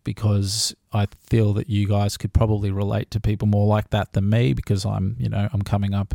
because 0.04 0.74
I 0.92 1.06
feel 1.28 1.52
that 1.54 1.68
you 1.68 1.86
guys 1.86 2.16
could 2.16 2.32
probably 2.32 2.70
relate 2.70 3.10
to 3.12 3.20
people 3.20 3.48
more 3.48 3.66
like 3.66 3.90
that 3.90 4.12
than 4.12 4.28
me 4.28 4.52
because 4.52 4.84
I'm 4.84 5.16
you 5.18 5.28
know 5.28 5.48
I'm 5.52 5.62
coming 5.62 5.94
up 5.94 6.14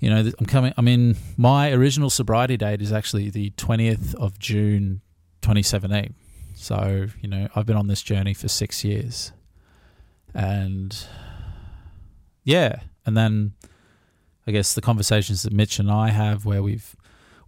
you 0.00 0.10
know 0.10 0.30
I'm 0.38 0.46
coming 0.46 0.72
I 0.76 0.82
mean 0.82 1.16
my 1.36 1.72
original 1.72 2.10
sobriety 2.10 2.56
date 2.56 2.82
is 2.82 2.92
actually 2.92 3.30
the 3.30 3.50
20th 3.50 4.14
of 4.16 4.38
June 4.38 5.00
2017 5.46 6.14
so 6.54 7.06
you 7.20 7.28
know 7.28 7.48
I've 7.54 7.66
been 7.66 7.76
on 7.76 7.86
this 7.86 8.02
journey 8.02 8.34
for 8.34 8.48
6 8.48 8.84
years 8.84 9.32
and 10.36 11.06
yeah, 12.44 12.80
and 13.04 13.16
then 13.16 13.54
I 14.46 14.52
guess 14.52 14.74
the 14.74 14.82
conversations 14.82 15.42
that 15.42 15.52
Mitch 15.52 15.78
and 15.78 15.90
I 15.90 16.10
have, 16.10 16.44
where 16.44 16.62
we've 16.62 16.94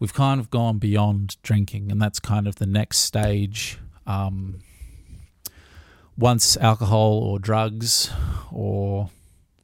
we've 0.01 0.15
kind 0.15 0.41
of 0.41 0.51
gone 0.51 0.79
beyond 0.79 1.37
drinking, 1.43 1.93
and 1.93 2.01
that's 2.01 2.19
kind 2.19 2.49
of 2.49 2.57
the 2.57 2.67
next 2.67 2.99
stage. 2.99 3.79
Um, 4.07 4.61
once 6.17 6.57
alcohol 6.57 7.19
or 7.23 7.39
drugs 7.39 8.11
or 8.51 9.11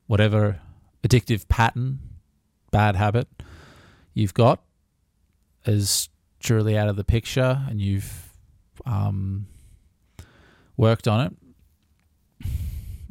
whatever 0.06 0.60
addictive 1.02 1.48
pattern, 1.48 1.98
bad 2.70 2.94
habit 2.94 3.26
you've 4.12 4.34
got 4.34 4.62
is 5.66 6.10
truly 6.44 6.78
out 6.78 6.88
of 6.88 6.96
the 6.96 7.04
picture, 7.04 7.62
and 7.68 7.80
you've 7.80 8.30
um, 8.86 9.46
worked 10.76 11.08
on 11.08 11.26
it 11.26 11.32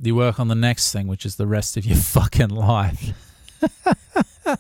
you 0.07 0.15
work 0.15 0.39
on 0.39 0.47
the 0.47 0.55
next 0.55 0.91
thing, 0.91 1.07
which 1.07 1.25
is 1.25 1.35
the 1.35 1.47
rest 1.47 1.77
of 1.77 1.85
your 1.85 1.97
fucking 1.97 2.49
life. 2.49 3.13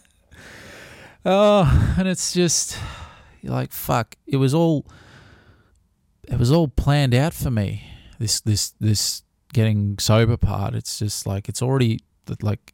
oh, 1.25 1.95
and 1.97 2.07
it's 2.07 2.33
just 2.33 2.77
you're 3.41 3.53
like 3.53 3.71
fuck. 3.71 4.15
It 4.25 4.37
was 4.37 4.53
all 4.53 4.85
it 6.27 6.39
was 6.39 6.51
all 6.51 6.67
planned 6.67 7.13
out 7.13 7.33
for 7.33 7.51
me. 7.51 7.83
This 8.19 8.41
this 8.41 8.71
this 8.79 9.23
getting 9.53 9.99
sober 9.99 10.37
part. 10.37 10.73
It's 10.75 10.99
just 10.99 11.27
like 11.27 11.49
it's 11.49 11.61
already 11.61 11.99
like 12.41 12.73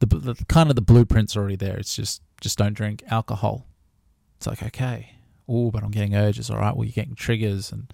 the, 0.00 0.06
the 0.06 0.44
kind 0.48 0.70
of 0.70 0.76
the 0.76 0.82
blueprint's 0.82 1.36
already 1.36 1.56
there. 1.56 1.76
It's 1.76 1.94
just 1.94 2.22
just 2.40 2.58
don't 2.58 2.74
drink 2.74 3.04
alcohol. 3.08 3.66
It's 4.36 4.46
like 4.46 4.62
okay, 4.62 5.12
oh, 5.50 5.70
but 5.70 5.82
I'm 5.82 5.90
getting 5.90 6.14
urges. 6.14 6.50
All 6.50 6.58
right, 6.58 6.74
well 6.74 6.84
you're 6.84 6.92
getting 6.92 7.14
triggers, 7.14 7.72
and 7.72 7.92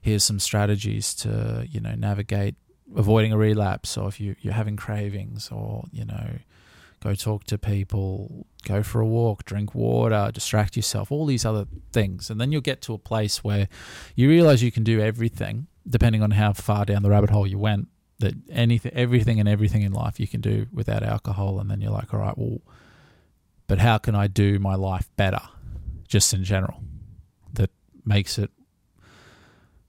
here's 0.00 0.24
some 0.24 0.38
strategies 0.38 1.14
to 1.16 1.66
you 1.68 1.80
know 1.80 1.94
navigate 1.94 2.54
avoiding 2.96 3.32
a 3.32 3.36
relapse 3.36 3.96
or 3.96 4.08
if 4.08 4.20
you, 4.20 4.36
you're 4.40 4.52
having 4.52 4.76
cravings 4.76 5.48
or, 5.50 5.84
you 5.92 6.04
know, 6.04 6.38
go 7.02 7.14
talk 7.14 7.44
to 7.44 7.58
people, 7.58 8.46
go 8.64 8.82
for 8.82 9.00
a 9.00 9.06
walk, 9.06 9.44
drink 9.44 9.74
water, 9.74 10.30
distract 10.32 10.76
yourself, 10.76 11.10
all 11.10 11.26
these 11.26 11.44
other 11.44 11.66
things. 11.92 12.30
And 12.30 12.40
then 12.40 12.52
you'll 12.52 12.60
get 12.60 12.80
to 12.82 12.94
a 12.94 12.98
place 12.98 13.42
where 13.42 13.68
you 14.14 14.28
realize 14.28 14.62
you 14.62 14.72
can 14.72 14.84
do 14.84 15.00
everything 15.00 15.66
depending 15.88 16.22
on 16.22 16.32
how 16.32 16.52
far 16.52 16.84
down 16.84 17.02
the 17.02 17.10
rabbit 17.10 17.30
hole 17.30 17.46
you 17.46 17.58
went. 17.58 17.88
That 18.20 18.34
anything, 18.48 18.92
everything, 18.94 19.40
and 19.40 19.48
everything 19.48 19.82
in 19.82 19.92
life 19.92 20.20
you 20.20 20.28
can 20.28 20.40
do 20.40 20.66
without 20.72 21.02
alcohol, 21.02 21.58
and 21.58 21.68
then 21.68 21.80
you're 21.80 21.90
like, 21.90 22.14
all 22.14 22.20
right, 22.20 22.38
well, 22.38 22.60
but 23.66 23.80
how 23.80 23.98
can 23.98 24.14
I 24.14 24.28
do 24.28 24.60
my 24.60 24.76
life 24.76 25.08
better, 25.16 25.42
just 26.06 26.32
in 26.32 26.44
general, 26.44 26.82
that 27.54 27.70
makes 28.04 28.38
it 28.38 28.50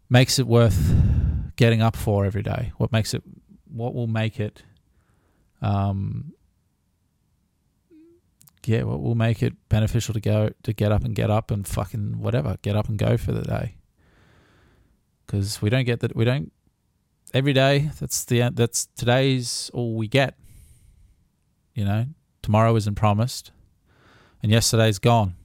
makes 0.10 0.40
it 0.40 0.48
worth 0.48 0.94
getting 1.56 1.82
up 1.82 1.96
for 1.96 2.26
every 2.26 2.44
day? 2.44 2.72
What 2.78 2.92
makes 2.92 3.14
it? 3.14 3.24
What 3.72 3.94
will 3.94 4.08
make 4.08 4.40
it? 4.40 4.64
Um, 5.62 6.34
yeah, 8.66 8.84
what 8.84 9.02
will 9.02 9.16
make 9.16 9.44
it 9.44 9.54
beneficial 9.70 10.14
to 10.14 10.20
go 10.20 10.50
to 10.64 10.74
get 10.74 10.92
up 10.92 11.04
and 11.04 11.16
get 11.16 11.30
up 11.30 11.52
and 11.52 11.68
fucking 11.68 12.20
whatever, 12.20 12.58
get 12.62 12.76
up 12.76 12.90
and 12.90 12.98
go 12.98 13.18
for 13.18 13.32
the 13.32 13.44
day. 13.44 13.76
Because 15.26 15.62
we 15.62 15.70
don't 15.70 15.86
get 15.86 16.00
that. 16.02 16.16
We 16.16 16.26
don't 16.26 16.52
every 17.34 17.54
day. 17.54 17.92
That's 18.00 18.26
the 18.26 18.50
that's 18.54 18.88
today's 18.96 19.70
all 19.74 19.96
we 19.96 20.08
get. 20.08 20.38
You 21.74 21.86
know, 21.86 22.06
tomorrow 22.42 22.76
isn't 22.76 22.96
promised, 22.96 23.52
and 24.42 24.52
yesterday's 24.52 25.00
gone. 25.00 25.36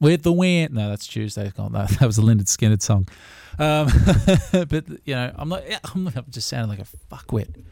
With 0.00 0.22
the 0.22 0.32
wind. 0.32 0.74
No, 0.74 0.90
that's 0.90 1.06
Tuesday's 1.06 1.52
gone. 1.52 1.72
That, 1.72 1.88
that 1.88 2.06
was 2.06 2.18
a 2.18 2.22
Lynyrd 2.22 2.44
Skynyrd 2.44 2.82
song. 2.82 3.08
Um, 3.58 3.88
but 4.68 4.84
you 5.04 5.14
know, 5.14 5.32
I'm 5.36 5.48
not. 5.48 5.62
I'm, 5.94 6.08
I'm 6.08 6.26
just 6.30 6.48
sounding 6.48 6.68
like 6.68 6.86
a 6.86 7.14
fuckwit. 7.14 7.62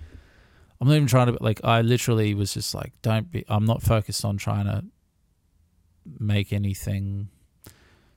I'm 0.80 0.88
not 0.88 0.94
even 0.94 1.06
trying 1.06 1.26
to 1.26 1.42
like. 1.42 1.60
I 1.64 1.82
literally 1.82 2.34
was 2.34 2.54
just 2.54 2.74
like, 2.74 2.92
don't 3.02 3.30
be. 3.30 3.44
I'm 3.48 3.64
not 3.64 3.82
focused 3.82 4.24
on 4.24 4.36
trying 4.36 4.64
to 4.64 4.84
make 6.18 6.52
anything 6.52 7.28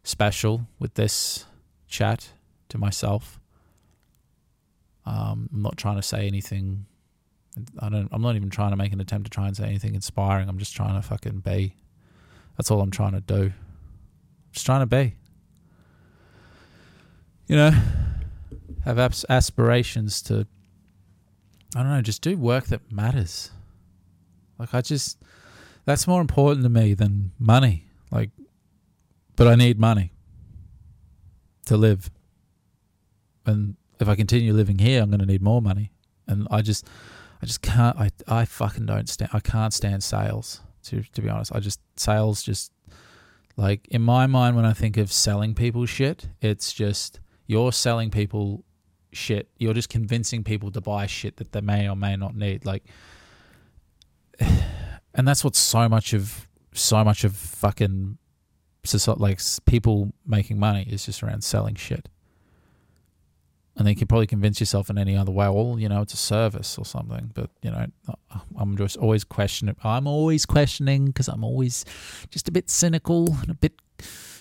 special 0.03 0.67
with 0.79 0.93
this 0.93 1.45
chat 1.87 2.29
to 2.69 2.77
myself. 2.77 3.39
Um, 5.05 5.49
I'm 5.53 5.61
not 5.61 5.77
trying 5.77 5.95
to 5.95 6.01
say 6.01 6.27
anything 6.27 6.85
I 7.79 7.89
don't. 7.89 8.09
I'm 8.11 8.21
not 8.21 8.35
even 8.35 8.49
trying 8.49 8.71
to 8.71 8.77
make 8.77 8.93
an 8.93 8.99
attempt 8.99 9.25
to 9.25 9.29
try 9.29 9.47
and 9.47 9.55
say 9.55 9.65
anything 9.65 9.95
inspiring. 9.95 10.49
I'm 10.49 10.57
just 10.57 10.75
trying 10.75 10.95
to 10.95 11.01
fucking 11.01 11.39
be. 11.39 11.75
That's 12.57 12.71
all 12.71 12.81
I'm 12.81 12.91
trying 12.91 13.13
to 13.13 13.21
do. 13.21 13.53
Just 14.57 14.65
trying 14.65 14.79
to 14.79 14.87
be. 14.87 15.13
You 17.45 17.57
know, 17.57 17.71
have 18.85 18.97
aspirations 19.29 20.19
to. 20.23 20.47
I 21.75 21.83
don't 21.83 21.91
know. 21.91 22.01
Just 22.01 22.23
do 22.23 22.35
work 22.35 22.65
that 22.65 22.91
matters. 22.91 23.51
Like 24.57 24.73
I 24.73 24.81
just, 24.81 25.21
that's 25.85 26.07
more 26.07 26.21
important 26.21 26.63
to 26.63 26.69
me 26.69 26.95
than 26.95 27.33
money. 27.37 27.85
Like, 28.09 28.31
but 29.35 29.45
I 29.45 29.53
need 29.53 29.79
money 29.79 30.11
to 31.67 31.77
live. 31.77 32.09
And 33.45 33.75
if 33.99 34.09
I 34.09 34.15
continue 34.15 34.53
living 34.53 34.79
here, 34.79 35.03
I'm 35.03 35.11
going 35.11 35.19
to 35.19 35.27
need 35.27 35.43
more 35.43 35.61
money. 35.61 35.91
And 36.25 36.47
I 36.49 36.63
just, 36.63 36.87
I 37.43 37.45
just 37.45 37.61
can't. 37.61 37.95
I, 37.95 38.09
I 38.27 38.45
fucking 38.45 38.87
don't 38.87 39.07
stand. 39.07 39.29
I 39.35 39.39
can't 39.39 39.71
stand 39.71 40.03
sales. 40.03 40.61
To 40.85 41.03
to 41.03 41.21
be 41.21 41.29
honest, 41.29 41.53
I 41.53 41.59
just 41.59 41.79
sales 41.95 42.41
just 42.41 42.71
like 43.57 43.87
in 43.87 44.03
my 44.03 44.27
mind 44.27 44.55
when 44.55 44.65
I 44.65 44.73
think 44.73 44.97
of 44.97 45.11
selling 45.11 45.55
people 45.55 45.85
shit, 45.87 46.29
it's 46.41 46.71
just 46.71 47.19
you're 47.47 47.71
selling 47.71 48.11
people 48.11 48.63
shit. 49.11 49.49
You're 49.57 49.73
just 49.73 49.89
convincing 49.89 50.43
people 50.43 50.71
to 50.71 50.79
buy 50.79 51.07
shit 51.07 51.37
that 51.37 51.51
they 51.51 51.61
may 51.61 51.89
or 51.89 51.95
may 51.95 52.15
not 52.15 52.35
need. 52.35 52.65
Like, 52.65 52.83
and 54.39 55.27
that's 55.27 55.43
what 55.43 55.55
so 55.55 55.89
much 55.89 56.13
of 56.13 56.47
so 56.73 57.03
much 57.03 57.23
of 57.23 57.35
fucking 57.35 58.19
like 59.17 59.41
people 59.65 60.13
making 60.25 60.59
money 60.59 60.87
is 60.89 61.07
just 61.07 61.23
around 61.23 61.43
selling 61.43 61.75
shit. 61.75 62.07
And 63.77 63.85
then 63.85 63.91
you 63.91 63.95
can 63.95 64.07
probably 64.07 64.27
convince 64.27 64.59
yourself 64.59 64.89
in 64.89 64.97
any 64.97 65.15
other 65.15 65.31
way. 65.31 65.47
Well, 65.47 65.77
you 65.79 65.87
know, 65.87 66.01
it's 66.01 66.13
a 66.13 66.17
service 66.17 66.77
or 66.77 66.85
something. 66.85 67.31
But 67.33 67.51
you 67.61 67.69
know, 67.69 67.85
I'm 68.57 68.75
just 68.75 68.97
always 68.97 69.23
questioning. 69.23 69.75
I'm 69.83 70.07
always 70.07 70.45
questioning 70.45 71.05
because 71.05 71.27
I'm 71.27 71.43
always 71.43 71.85
just 72.31 72.47
a 72.47 72.51
bit 72.51 72.69
cynical 72.69 73.33
and 73.41 73.49
a 73.51 73.53
bit 73.53 73.73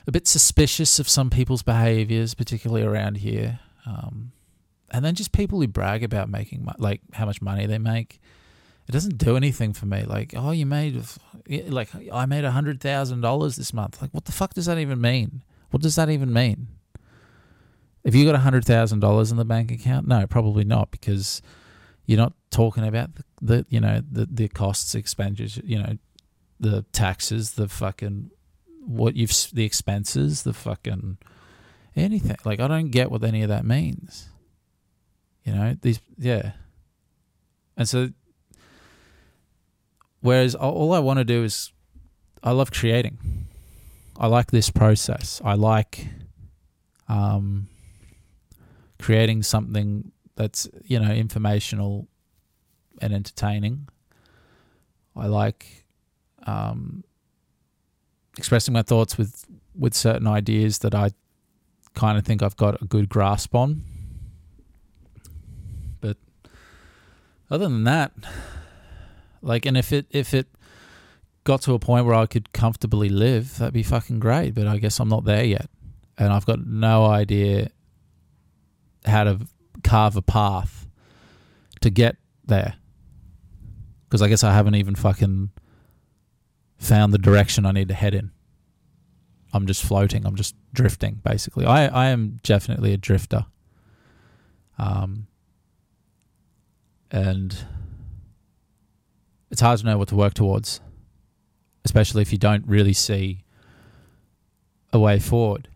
a 0.07 0.13
bit 0.13 0.27
suspicious 0.27 0.99
of 0.99 1.09
some 1.09 1.29
people's 1.29 1.63
behaviors, 1.63 2.35
particularly 2.35 2.83
around 2.83 3.19
here. 3.19 3.61
Um, 3.85 4.33
and 4.91 5.05
then 5.05 5.15
just 5.15 5.33
people 5.33 5.61
who 5.61 5.69
brag 5.69 6.03
about 6.03 6.31
making 6.31 6.67
like 6.79 7.03
how 7.13 7.27
much 7.27 7.43
money 7.43 7.67
they 7.67 7.79
make 7.79 8.21
it 8.89 8.93
doesn't 8.93 9.19
do 9.19 9.37
anything 9.37 9.73
for 9.73 9.87
me. 9.87 10.05
Like, 10.05 10.35
oh, 10.37 10.53
you 10.53 10.65
made 10.65 11.03
like 11.49 11.89
I 12.13 12.27
made 12.27 12.45
a 12.45 12.53
hundred 12.53 12.81
thousand 12.81 13.21
dollars 13.21 13.57
this 13.57 13.73
month. 13.73 14.01
Like, 14.01 14.15
what 14.15 14.27
the 14.27 14.33
fuck 14.33 14.55
does 14.55 14.67
that 14.67 14.79
even 14.79 15.01
mean? 15.01 15.43
What 15.71 15.83
does 15.83 15.97
that 15.97 16.09
even 16.09 16.33
mean? 16.33 16.69
If 18.07 18.15
you 18.15 18.25
got 18.25 18.35
a 18.35 18.39
hundred 18.39 18.65
thousand 18.65 19.01
dollars 19.01 19.31
in 19.31 19.37
the 19.37 19.45
bank 19.45 19.71
account, 19.71 20.09
no, 20.09 20.27
probably 20.27 20.65
not, 20.65 20.91
because 20.91 21.43
you're 22.07 22.17
not 22.19 22.33
talking 22.51 22.87
about 22.87 23.15
the, 23.17 23.25
the 23.43 23.67
you 23.69 23.81
know 23.81 24.01
the 24.11 24.27
the 24.27 24.49
costs, 24.49 24.95
expenditures, 24.95 25.61
you 25.63 25.79
know, 25.79 25.99
the 26.59 26.83
taxes, 26.93 27.53
the 27.53 27.69
fucking 27.69 28.31
what 28.81 29.17
you've 29.17 29.33
the 29.53 29.65
expenses, 29.65 30.45
the 30.45 30.55
fucking 30.55 31.19
anything. 31.95 32.37
Like, 32.45 32.61
I 32.61 32.69
don't 32.69 32.91
get 32.91 33.11
what 33.11 33.23
any 33.25 33.43
of 33.43 33.51
that 33.51 33.67
means. 33.67 34.29
You 35.45 35.53
know, 35.53 35.77
these 35.83 36.01
yeah. 36.17 36.53
And 37.77 37.87
so 37.87 38.09
Whereas 40.27 40.57
all 40.57 40.93
I 40.93 40.99
want 40.99 41.19
to 41.21 41.25
do 41.25 41.45
is, 41.45 41.71
I 42.43 42.51
love 42.51 42.73
creating. 42.73 43.47
I 44.19 44.27
like 44.27 44.51
this 44.51 44.71
process. 44.71 45.41
I 45.45 45.55
like 45.55 46.09
um, 47.09 47.69
creating 49.07 49.41
something 49.41 50.11
that's 50.35 50.69
you 50.85 50.99
know 50.99 51.13
informational 51.13 52.09
and 53.01 53.15
entertaining. 53.15 53.89
I 55.15 55.29
like 55.29 55.87
um, 56.45 57.05
expressing 58.37 58.75
my 58.75 58.83
thoughts 58.83 59.17
with 59.17 59.45
with 59.79 59.95
certain 59.95 60.27
ideas 60.27 60.81
that 60.81 60.93
I 60.93 61.11
kind 61.95 62.19
of 62.19 62.25
think 62.25 62.43
I've 62.43 62.57
got 62.57 62.83
a 62.83 62.85
good 62.85 63.09
grasp 63.09 63.55
on. 63.55 63.85
But 66.01 66.17
other 67.49 67.67
than 67.69 67.85
that, 67.85 68.11
like, 69.41 69.67
and 69.67 69.77
if 69.77 69.93
it 69.93 70.07
if 70.11 70.35
it 70.35 70.49
got 71.45 71.63
to 71.63 71.75
a 71.75 71.79
point 71.79 72.07
where 72.07 72.17
I 72.17 72.27
could 72.27 72.53
comfortably 72.53 73.09
live, 73.09 73.59
that'd 73.59 73.73
be 73.73 73.85
fucking 73.85 74.19
great. 74.19 74.57
But 74.57 74.67
I 74.67 74.79
guess 74.79 74.99
I'm 74.99 75.09
not 75.09 75.25
there 75.25 75.45
yet, 75.45 75.71
and 76.19 76.33
I've 76.33 76.45
got 76.45 76.67
no 76.67 77.07
idea 77.07 77.71
how 79.07 79.25
to 79.25 79.47
carve 79.83 80.17
a 80.17 80.23
path 80.23 80.87
to 81.81 81.91
get 81.91 82.17
there. 82.45 82.75
Because 84.05 84.23
I 84.23 84.29
guess 84.29 84.45
I 84.45 84.53
haven't 84.53 84.75
even 84.77 84.95
fucking 84.95 85.51
found 86.79 87.13
the 87.13 87.19
direction 87.19 87.67
I 87.67 87.73
need 87.73 87.89
to 87.89 87.95
head 87.95 88.15
in. 88.15 88.31
I'm 89.53 89.67
just 89.67 89.83
floating. 89.83 90.27
I'm 90.27 90.37
just 90.37 90.55
drifting, 90.73 91.21
basically. 91.25 91.65
I, 91.65 91.87
I 91.87 92.07
am 92.07 92.39
definitely 92.43 92.93
a 92.93 92.97
drifter. 92.97 93.47
Um, 94.79 95.27
and 97.11 97.57
it's 99.51 99.61
hard 99.61 99.79
to 99.81 99.87
know 99.87 99.97
what 99.97 100.09
to 100.09 100.17
work 100.17 100.35
towards, 100.35 100.81
especially 101.85 102.23
if 102.23 102.33
you 102.33 102.39
don't 102.39 102.67
really 102.67 102.93
see 102.93 103.45
a 104.93 104.99
way 104.99 105.19
forward. 105.19 105.69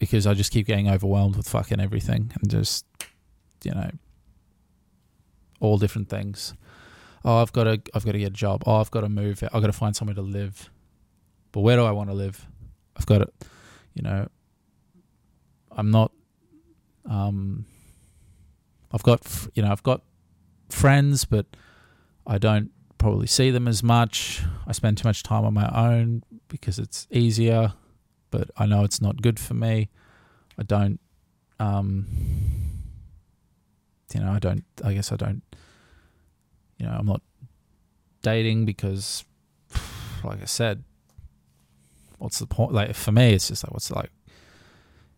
Because 0.00 0.26
I 0.26 0.34
just 0.34 0.50
keep 0.50 0.66
getting 0.66 0.88
overwhelmed 0.88 1.36
with 1.36 1.48
fucking 1.48 1.78
everything 1.78 2.32
and 2.40 2.50
just, 2.50 2.84
you 3.62 3.70
know, 3.70 3.90
all 5.60 5.78
different 5.78 6.08
things. 6.08 6.54
Oh, 7.24 7.36
I've 7.36 7.52
got 7.52 7.64
to, 7.64 7.80
I've 7.94 8.04
got 8.04 8.12
to 8.12 8.18
get 8.18 8.28
a 8.28 8.30
job. 8.30 8.64
Oh, 8.66 8.76
I've 8.76 8.90
got 8.90 9.02
to 9.02 9.08
move. 9.08 9.44
I've 9.44 9.60
got 9.60 9.66
to 9.66 9.72
find 9.72 9.94
somewhere 9.94 10.14
to 10.14 10.22
live. 10.22 10.70
But 11.52 11.60
where 11.60 11.76
do 11.76 11.84
I 11.84 11.92
want 11.92 12.10
to 12.10 12.14
live? 12.14 12.48
I've 12.96 13.06
got 13.06 13.18
to, 13.18 13.28
you 13.94 14.02
know, 14.02 14.26
I'm 15.70 15.90
not, 15.90 16.12
um, 17.08 17.66
I've 18.92 19.02
got, 19.02 19.20
you 19.54 19.62
know, 19.62 19.70
I've 19.70 19.82
got 19.82 20.02
friends, 20.70 21.24
but 21.24 21.46
I 22.26 22.38
don't 22.38 22.70
probably 22.98 23.26
see 23.26 23.50
them 23.50 23.68
as 23.68 23.82
much. 23.82 24.42
I 24.66 24.72
spend 24.72 24.98
too 24.98 25.08
much 25.08 25.22
time 25.22 25.44
on 25.44 25.54
my 25.54 25.68
own 25.74 26.22
because 26.48 26.78
it's 26.78 27.06
easier, 27.10 27.74
but 28.30 28.50
I 28.56 28.66
know 28.66 28.84
it's 28.84 29.00
not 29.00 29.22
good 29.22 29.38
for 29.38 29.54
me. 29.54 29.88
I 30.58 30.62
don't, 30.62 31.00
um, 31.58 32.06
you 34.14 34.20
know, 34.20 34.30
I 34.32 34.38
don't, 34.38 34.64
I 34.84 34.92
guess 34.94 35.12
I 35.12 35.16
don't, 35.16 35.42
you 36.78 36.86
know, 36.86 36.92
I'm 36.92 37.06
not 37.06 37.22
dating 38.22 38.64
because, 38.64 39.24
like 40.24 40.42
I 40.42 40.46
said, 40.46 40.84
what's 42.18 42.38
the 42.38 42.46
point? 42.46 42.72
Like 42.72 42.94
for 42.94 43.12
me, 43.12 43.32
it's 43.32 43.48
just 43.48 43.64
like, 43.64 43.72
what's 43.72 43.90
like, 43.90 44.10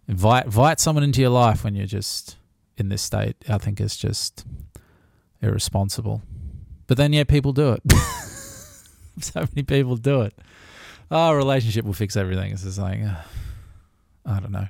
invite, 0.08 0.46
invite 0.46 0.80
someone 0.80 1.04
into 1.04 1.20
your 1.20 1.30
life 1.30 1.64
when 1.64 1.74
you're 1.74 1.86
just 1.86 2.36
in 2.76 2.88
this 2.88 3.02
state. 3.02 3.36
I 3.48 3.58
think 3.58 3.80
it's 3.80 3.96
just 3.96 4.44
irresponsible. 5.40 6.22
But 6.86 6.96
then, 6.96 7.12
yeah, 7.12 7.24
people 7.24 7.52
do 7.52 7.72
it. 7.72 7.82
so 9.20 9.40
many 9.40 9.62
people 9.62 9.96
do 9.96 10.22
it. 10.22 10.34
Oh, 11.14 11.34
relationship 11.34 11.84
will 11.84 11.92
fix 11.92 12.16
everything. 12.16 12.52
It's 12.52 12.62
just 12.62 12.78
like, 12.78 13.00
uh, 13.02 13.16
I 14.26 14.40
don't 14.40 14.50
know. 14.50 14.66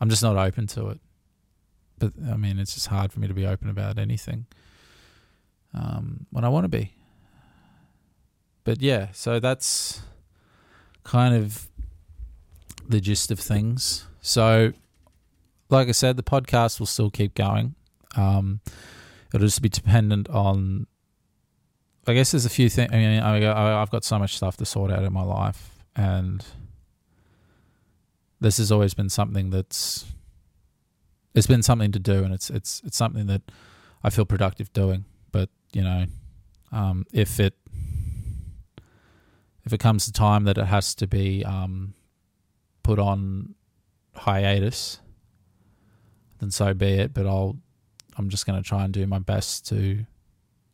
I'm 0.00 0.10
just 0.10 0.22
not 0.22 0.36
open 0.36 0.66
to 0.68 0.88
it. 0.88 1.00
But 1.98 2.12
I 2.30 2.36
mean, 2.36 2.58
it's 2.58 2.74
just 2.74 2.88
hard 2.88 3.12
for 3.12 3.20
me 3.20 3.28
to 3.28 3.34
be 3.34 3.46
open 3.46 3.70
about 3.70 3.96
anything 3.96 4.46
um, 5.72 6.26
when 6.30 6.44
I 6.44 6.48
want 6.48 6.64
to 6.64 6.68
be. 6.68 6.92
But 8.64 8.82
yeah, 8.82 9.12
so 9.12 9.38
that's 9.38 10.00
kind 11.04 11.36
of 11.36 11.68
the 12.88 13.00
gist 13.00 13.30
of 13.30 13.38
things. 13.38 14.06
So, 14.20 14.72
like 15.70 15.88
I 15.88 15.92
said, 15.92 16.16
the 16.16 16.24
podcast 16.24 16.80
will 16.80 16.86
still 16.86 17.10
keep 17.10 17.34
going. 17.34 17.76
Um, 18.16 18.60
it'll 19.32 19.46
just 19.46 19.62
be 19.62 19.68
dependent 19.68 20.28
on 20.30 20.88
I 22.08 22.14
guess 22.14 22.30
there's 22.30 22.46
a 22.46 22.50
few 22.50 22.68
things. 22.68 22.90
I 22.92 22.96
mean, 22.96 23.20
I've 23.20 23.90
got 23.90 24.04
so 24.04 24.18
much 24.18 24.36
stuff 24.36 24.56
to 24.58 24.64
sort 24.64 24.92
out 24.92 25.02
in 25.02 25.12
my 25.12 25.22
life, 25.22 25.75
and 25.96 26.44
this 28.40 28.58
has 28.58 28.70
always 28.70 28.94
been 28.94 29.08
something 29.08 29.50
that's 29.50 30.04
it's 31.34 31.46
been 31.46 31.62
something 31.62 31.92
to 31.92 31.98
do, 31.98 32.24
and 32.24 32.32
it's 32.32 32.50
it's 32.50 32.82
it's 32.84 32.96
something 32.96 33.26
that 33.26 33.42
I 34.04 34.10
feel 34.10 34.24
productive 34.24 34.72
doing. 34.72 35.04
But 35.32 35.50
you 35.72 35.82
know, 35.82 36.06
um, 36.72 37.04
if 37.12 37.40
it 37.40 37.54
if 39.64 39.72
it 39.72 39.78
comes 39.78 40.06
to 40.06 40.12
time 40.12 40.44
that 40.44 40.58
it 40.58 40.66
has 40.66 40.94
to 40.96 41.06
be 41.06 41.44
um, 41.44 41.94
put 42.82 42.98
on 42.98 43.54
hiatus, 44.14 45.00
then 46.38 46.50
so 46.50 46.72
be 46.72 46.92
it. 46.92 47.12
But 47.12 47.26
I'll 47.26 47.56
I'm 48.16 48.28
just 48.28 48.46
going 48.46 48.62
to 48.62 48.66
try 48.66 48.84
and 48.84 48.92
do 48.92 49.06
my 49.06 49.18
best 49.18 49.66
to 49.68 50.06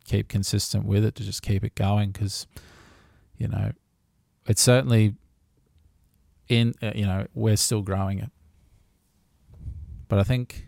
keep 0.05 0.27
consistent 0.27 0.85
with 0.85 1.05
it 1.05 1.15
to 1.15 1.23
just 1.23 1.41
keep 1.41 1.63
it 1.63 1.75
going 1.75 2.11
because 2.11 2.45
you 3.37 3.47
know 3.47 3.71
it's 4.47 4.61
certainly 4.61 5.15
in 6.49 6.73
uh, 6.81 6.91
you 6.95 7.05
know 7.05 7.25
we're 7.33 7.55
still 7.55 7.81
growing 7.81 8.19
it 8.19 8.29
but 10.07 10.19
i 10.19 10.23
think 10.23 10.67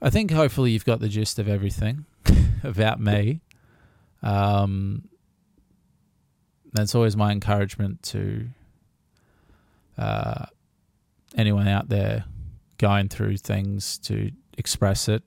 i 0.00 0.08
think 0.08 0.30
hopefully 0.30 0.70
you've 0.70 0.84
got 0.84 1.00
the 1.00 1.08
gist 1.08 1.38
of 1.38 1.48
everything 1.48 2.06
about 2.64 3.00
me. 3.00 3.40
Um, 4.22 5.08
that's 6.72 6.94
always 6.94 7.16
my 7.16 7.32
encouragement 7.32 8.02
to 8.02 8.48
uh, 9.96 10.46
anyone 11.36 11.68
out 11.68 11.88
there 11.88 12.24
going 12.78 13.08
through 13.08 13.38
things 13.38 13.98
to 13.98 14.30
express 14.58 15.08
it. 15.08 15.22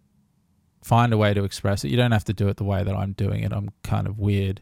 Find 0.83 1.11
a 1.11 1.17
way 1.17 1.33
to 1.33 1.43
express 1.43 1.83
it. 1.83 1.89
You 1.89 1.97
don't 1.97 2.11
have 2.11 2.25
to 2.25 2.33
do 2.33 2.47
it 2.49 2.57
the 2.57 2.63
way 2.63 2.83
that 2.83 2.95
I'm 2.95 3.13
doing 3.13 3.43
it. 3.43 3.51
I'm 3.51 3.69
kind 3.83 4.07
of 4.07 4.19
weird. 4.19 4.61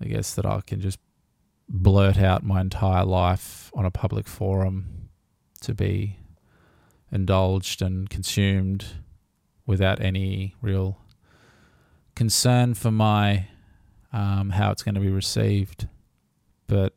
I 0.00 0.06
guess 0.06 0.34
that 0.34 0.44
I 0.44 0.60
can 0.60 0.80
just 0.80 0.98
blurt 1.68 2.18
out 2.18 2.44
my 2.44 2.60
entire 2.60 3.04
life 3.04 3.70
on 3.74 3.84
a 3.84 3.90
public 3.90 4.26
forum 4.26 5.08
to 5.60 5.74
be 5.74 6.18
indulged 7.10 7.82
and 7.82 8.08
consumed 8.08 8.86
without 9.66 10.00
any 10.00 10.54
real 10.60 10.98
concern 12.14 12.74
for 12.74 12.90
my 12.90 13.48
um, 14.12 14.50
how 14.50 14.70
it's 14.70 14.82
going 14.82 14.94
to 14.94 15.00
be 15.00 15.10
received. 15.10 15.88
But 16.66 16.94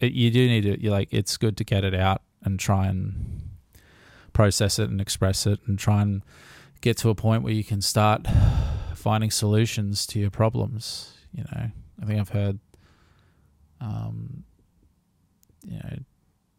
it, 0.00 0.12
you 0.12 0.30
do 0.30 0.48
need 0.48 0.62
to. 0.62 0.80
You're 0.80 0.92
like 0.92 1.08
it's 1.12 1.36
good 1.36 1.56
to 1.58 1.64
get 1.64 1.84
it 1.84 1.94
out 1.94 2.22
and 2.42 2.58
try 2.58 2.86
and 2.86 3.42
process 4.32 4.78
it 4.78 4.90
and 4.90 5.00
express 5.00 5.46
it 5.46 5.60
and 5.66 5.78
try 5.78 6.02
and 6.02 6.22
get 6.80 6.98
to 6.98 7.08
a 7.08 7.14
point 7.14 7.42
where 7.42 7.52
you 7.52 7.64
can 7.64 7.80
start 7.80 8.26
finding 8.94 9.30
solutions 9.30 10.06
to 10.06 10.18
your 10.18 10.30
problems. 10.30 11.14
You 11.32 11.44
know, 11.44 11.70
I 12.02 12.06
think 12.06 12.20
I've 12.20 12.28
heard, 12.30 12.58
um, 13.84 14.44
you 15.66 15.76
know, 15.76 15.98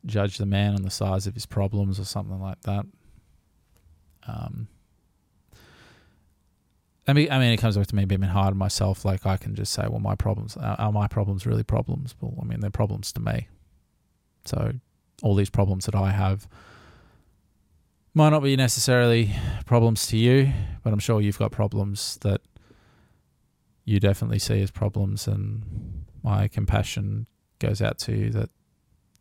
judge 0.05 0.37
the 0.37 0.45
man 0.45 0.75
on 0.75 0.83
the 0.83 0.91
size 0.91 1.25
of 1.25 1.33
his 1.33 1.45
problems 1.45 1.99
or 1.99 2.05
something 2.05 2.39
like 2.39 2.61
that. 2.61 2.85
Um, 4.27 4.67
I 7.07 7.13
mean, 7.13 7.31
I 7.31 7.39
mean, 7.39 7.51
it 7.51 7.57
comes 7.57 7.77
back 7.77 7.87
to 7.87 7.95
me 7.95 8.05
being 8.05 8.21
hard 8.21 8.51
on 8.51 8.57
myself. 8.57 9.05
Like 9.05 9.25
I 9.25 9.37
can 9.37 9.55
just 9.55 9.73
say, 9.73 9.87
well, 9.87 9.99
my 9.99 10.15
problems 10.15 10.57
are, 10.57 10.75
are 10.79 10.91
my 10.91 11.07
problems 11.07 11.45
really 11.45 11.63
problems? 11.63 12.15
Well, 12.19 12.33
I 12.41 12.45
mean, 12.45 12.59
they're 12.59 12.69
problems 12.69 13.11
to 13.13 13.19
me. 13.19 13.47
So 14.45 14.73
all 15.23 15.35
these 15.35 15.49
problems 15.49 15.85
that 15.85 15.95
I 15.95 16.11
have 16.11 16.47
might 18.13 18.29
not 18.29 18.43
be 18.43 18.55
necessarily 18.55 19.31
problems 19.65 20.07
to 20.07 20.17
you, 20.17 20.51
but 20.83 20.93
I'm 20.93 20.99
sure 20.99 21.21
you've 21.21 21.39
got 21.39 21.51
problems 21.51 22.17
that 22.21 22.41
you 23.83 23.99
definitely 23.99 24.39
see 24.39 24.61
as 24.61 24.71
problems, 24.71 25.27
and 25.27 26.04
my 26.25 26.47
compassion 26.47 27.27
goes 27.59 27.83
out 27.83 27.99
to 27.99 28.11
you 28.11 28.31
that 28.31 28.49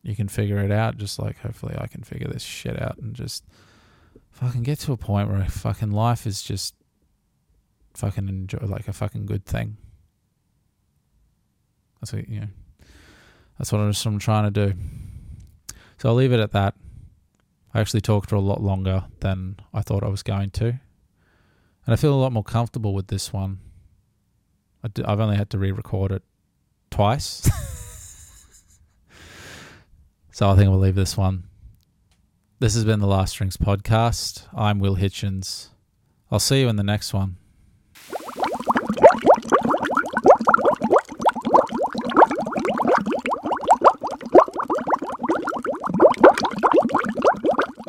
you 0.02 0.16
can 0.16 0.26
figure 0.26 0.58
it 0.58 0.70
out. 0.70 0.96
Just 0.96 1.18
like 1.18 1.38
hopefully 1.38 1.76
I 1.78 1.86
can 1.86 2.02
figure 2.02 2.28
this 2.28 2.42
shit 2.42 2.80
out 2.80 2.96
and 2.96 3.14
just 3.14 3.44
fucking 4.30 4.62
get 4.62 4.78
to 4.80 4.92
a 4.92 4.96
point 4.96 5.28
where 5.28 5.44
fucking 5.44 5.90
life 5.90 6.26
is 6.26 6.42
just 6.42 6.74
fucking 7.92 8.26
enjoy 8.28 8.58
like 8.62 8.88
a 8.88 8.94
fucking 8.94 9.26
good 9.26 9.44
thing. 9.44 9.76
That's 12.00 12.14
what 12.14 12.26
you 12.26 12.40
know. 12.40 12.48
That's 13.58 13.70
what 13.70 13.82
I'm, 13.82 13.92
I'm 14.06 14.18
trying 14.18 14.50
to 14.50 14.66
do. 14.66 14.74
So 15.98 16.08
I'll 16.08 16.14
leave 16.14 16.32
it 16.32 16.40
at 16.40 16.52
that. 16.52 16.74
I 17.74 17.80
actually 17.80 18.00
talked 18.00 18.30
for 18.30 18.36
a 18.36 18.40
lot 18.40 18.62
longer 18.62 19.04
than 19.20 19.56
I 19.74 19.82
thought 19.82 20.02
I 20.02 20.08
was 20.08 20.22
going 20.22 20.50
to, 20.52 20.66
and 20.66 20.80
I 21.86 21.96
feel 21.96 22.14
a 22.14 22.16
lot 22.16 22.32
more 22.32 22.42
comfortable 22.42 22.94
with 22.94 23.08
this 23.08 23.32
one. 23.32 23.58
I 24.82 24.88
do, 24.88 25.04
I've 25.06 25.20
only 25.20 25.36
had 25.36 25.50
to 25.50 25.58
re-record 25.58 26.12
it 26.12 26.22
twice, 26.94 27.50
so 30.30 30.48
I 30.48 30.54
think 30.54 30.70
we'll 30.70 30.78
leave 30.78 30.94
this 30.94 31.16
one. 31.16 31.42
This 32.60 32.74
has 32.74 32.84
been 32.84 33.00
the 33.00 33.08
Last 33.08 33.32
Drinks 33.32 33.56
podcast. 33.56 34.46
I'm 34.56 34.78
Will 34.78 34.94
Hitchens. 34.94 35.70
I'll 36.30 36.38
see 36.38 36.60
you 36.60 36.68
in 36.68 36.76
the 36.76 36.84
next 36.84 37.12
one. 37.12 37.38